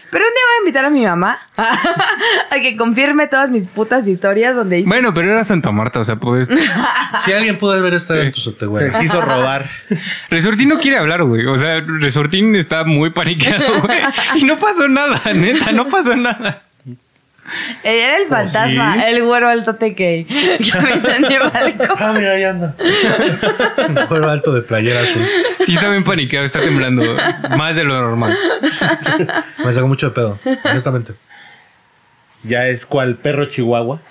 [0.10, 1.38] Pero un día voy a invitar a mi mamá
[2.50, 4.88] a que confirme todas mis putas historias donde hice...
[4.88, 6.48] Bueno, pero era Santa Marta, o sea, puedes.
[7.22, 8.92] Si alguien puede ver esta en tu sote, güey.
[8.92, 9.70] Te quiso robar.
[10.30, 11.46] Resortín no quiere hablar, güey.
[11.46, 14.00] O sea, Resortín está muy paniqueado, güey.
[14.36, 16.67] Y no pasó nada, neta, no pasó nada.
[17.84, 19.02] Era el fantasma, sí?
[19.08, 20.26] el güero alto teque.
[20.58, 21.98] Que habita en mi balcón.
[21.98, 22.76] Ah, mira, ahí anda.
[23.88, 25.26] Un cuero alto de playera azul.
[25.66, 27.04] Sí, está bien paniqueado, está temblando.
[27.58, 28.38] Más de lo normal.
[29.66, 31.14] Me sacó mucho de pedo, honestamente.
[32.44, 34.02] Ya es cual perro chihuahua.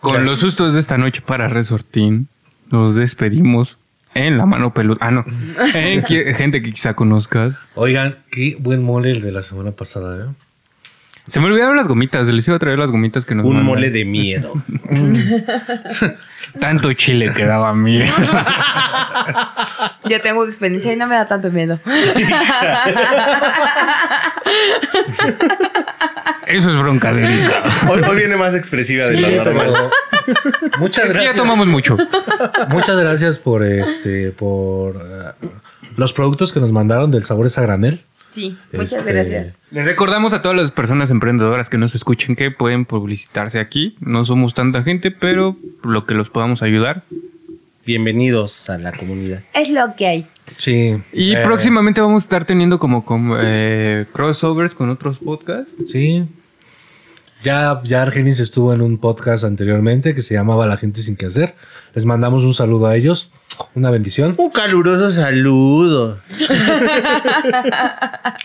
[0.00, 2.28] Con los sustos de esta noche para Resortín,
[2.70, 3.78] nos despedimos
[4.14, 4.98] en la mano peluda.
[5.00, 5.24] Ah, no.
[5.74, 7.58] En gente que quizá conozcas.
[7.74, 10.45] Oigan, qué buen mole el de la semana pasada, ¿eh?
[11.30, 12.28] Se me olvidaron las gomitas.
[12.28, 13.66] Les iba a traer las gomitas que nos Un mandan.
[13.66, 14.52] mole de miedo.
[16.60, 18.00] Tanto chile que daba mí.
[20.08, 21.80] Yo tengo experiencia y no me da tanto miedo.
[26.46, 27.62] Eso es bronca de Erika.
[27.90, 29.66] Hoy, hoy viene más expresiva de lo normal.
[29.66, 29.90] pero
[30.78, 31.36] muchas Es que ya gracias.
[31.36, 31.96] tomamos mucho.
[32.68, 35.48] Muchas gracias por este, por eh,
[35.96, 38.02] los productos que nos mandaron del Sabores a Granel.
[38.36, 39.56] Sí, muchas Este, gracias.
[39.70, 43.96] Les recordamos a todas las personas emprendedoras que nos escuchen que pueden publicitarse aquí.
[43.98, 47.04] No somos tanta gente, pero lo que los podamos ayudar
[47.86, 49.42] bienvenidos a la comunidad.
[49.54, 50.26] Es lo que hay.
[50.56, 50.98] Sí.
[51.12, 55.72] Y eh, próximamente vamos a estar teniendo como, como, eh, crossovers con otros podcasts.
[55.90, 56.24] Sí.
[57.46, 61.26] Ya, ya Argenis estuvo en un podcast anteriormente que se llamaba La gente sin que
[61.26, 61.54] hacer.
[61.94, 63.30] Les mandamos un saludo a ellos.
[63.76, 64.34] Una bendición.
[64.36, 66.18] Un caluroso saludo.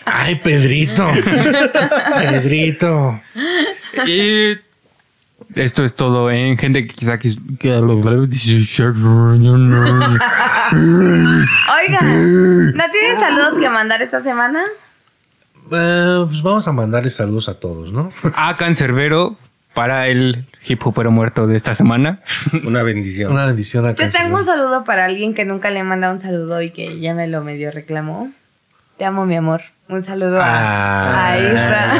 [0.04, 1.10] Ay, Pedrito.
[2.16, 3.20] Pedrito.
[4.06, 4.52] Y
[5.56, 7.72] esto es todo en gente que quizá quis- que
[11.76, 14.62] Oigan, ¿no tienen saludos que mandar esta semana?
[15.70, 18.12] Eh, pues vamos a mandarles saludos a todos, ¿no?
[18.34, 19.36] a Cancerbero
[19.74, 22.20] para el hip hopero muerto de esta semana.
[22.66, 23.32] Una bendición.
[23.32, 26.20] Una bendición a Yo tengo un saludo para alguien que nunca le he mandado un
[26.20, 28.30] saludo y que ya me lo medio reclamó.
[28.98, 29.62] Te amo, mi amor.
[29.88, 31.32] Un saludo a, Ah.
[31.32, 31.94] a Isra.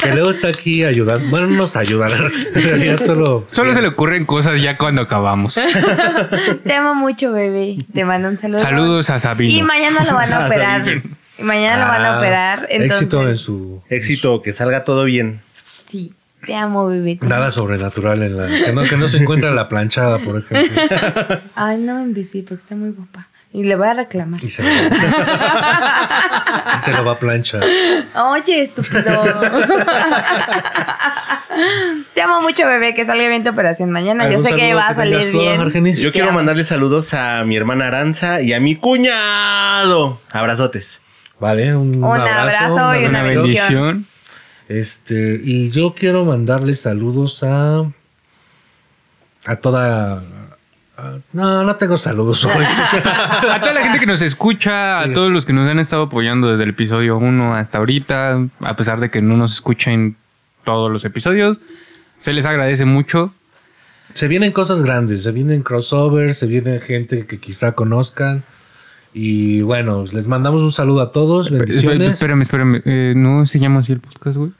[0.00, 1.28] Que luego está aquí ayudando.
[1.30, 2.08] Bueno, no nos ayuda.
[2.54, 3.46] En realidad solo.
[3.52, 5.54] Solo se le ocurren cosas ya cuando acabamos.
[6.64, 7.78] Te amo mucho, bebé.
[7.94, 8.60] Te mando un saludo.
[8.60, 9.52] Saludos a Sabino.
[9.58, 10.84] Y mañana lo van a operar.
[10.84, 11.02] Sabino.
[11.40, 12.66] Y mañana lo van a Ah, operar.
[12.70, 13.82] Entonces, Éxito en su.
[13.88, 15.40] Éxito, que salga todo bien.
[15.88, 16.14] Sí.
[16.46, 17.16] Te amo, bebé.
[17.16, 17.52] te Nada amo.
[17.52, 18.46] sobrenatural en la.
[18.46, 20.80] Que no, que no se encuentra en la planchada, por ejemplo.
[21.54, 23.26] Ay, no, imbécil, porque está muy guapa.
[23.52, 24.42] Y le voy a reclamar.
[24.44, 24.74] Y se lo, y
[26.78, 27.64] se lo va a planchar.
[28.14, 29.02] Oye, estúpido.
[32.14, 32.94] Te amo mucho, bebé.
[32.94, 34.24] Que salga bien tu operación mañana.
[34.28, 35.60] Yo ¿Algún sé que va a salir tú, bien.
[35.60, 35.98] Argenis?
[36.00, 36.36] Yo Te quiero amo.
[36.36, 40.20] mandarle saludos a mi hermana Aranza y a mi cuñado.
[40.30, 40.99] Abrazotes.
[41.40, 43.82] Vale, un, Un abrazo y una Una bendición.
[43.82, 44.06] bendición.
[44.68, 47.84] Este, y yo quiero mandarle saludos a.
[49.46, 50.22] A toda.
[50.96, 52.64] a- no, no tengo saludos hoy.
[52.64, 56.50] A toda la gente que nos escucha, a todos los que nos han estado apoyando
[56.50, 60.16] desde el episodio 1 hasta ahorita, a pesar de que no nos escuchen
[60.64, 61.58] todos los episodios,
[62.18, 63.32] se les agradece mucho.
[64.12, 68.44] se vienen cosas grandes, se vienen crossovers, se viene gente que quizá conozcan.
[69.12, 72.12] Y bueno, les mandamos un saludo a todos, bendiciones.
[72.12, 72.80] Espérame, espérame.
[72.84, 74.52] eh, ¿No se llama así el podcast, güey?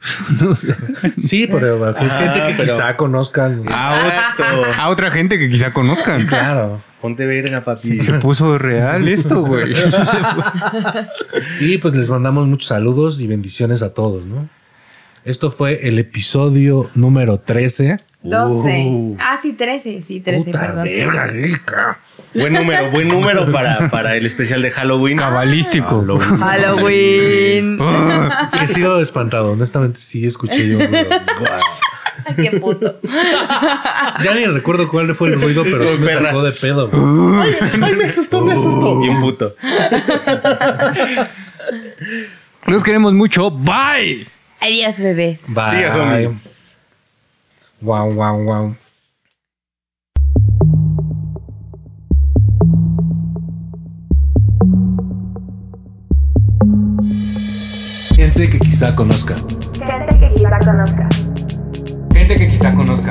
[1.22, 3.62] Sí, pero es Ah, gente que pero- quizá conozcan.
[3.68, 6.26] A otra gente que quizá conozcan.
[6.26, 6.82] Claro.
[7.00, 8.00] Ponte verga, papi.
[8.00, 9.72] Se puso real esto, güey.
[11.60, 14.48] Y pues les mandamos muchos saludos y bendiciones a todos, ¿no?
[15.24, 17.98] Esto fue el episodio número 13.
[18.22, 18.86] 12.
[18.90, 19.16] Uh.
[19.18, 20.02] Ah, sí, 13.
[20.06, 20.84] Sí, 13, Puta perdón.
[20.84, 21.98] verga, rica.
[22.34, 25.16] Buen número, buen número para, para el especial de Halloween.
[25.16, 26.04] Cabalístico.
[26.38, 27.78] Halloween.
[28.22, 30.78] Ah, He sido espantado, honestamente sí escuché yo.
[32.36, 33.00] Qué puto.
[34.22, 36.90] Ya ni recuerdo cuál fue el ruido, pero sí me sacó de pedo.
[37.40, 39.00] Ay, me asustó, me asustó.
[39.00, 39.54] Bien puto.
[42.66, 43.50] Los queremos mucho.
[43.50, 44.26] Bye.
[44.60, 45.40] Adiós, bebés.
[45.48, 46.28] Bye.
[46.32, 46.59] Sí.
[47.82, 48.76] Wow, wow, wow.
[58.12, 59.34] Gente que quizá conozca.
[59.34, 61.06] Gente que quizá conozcas.
[62.12, 63.10] Gente que quizá conozca.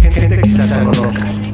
[0.00, 1.51] Gente que quizás conozca.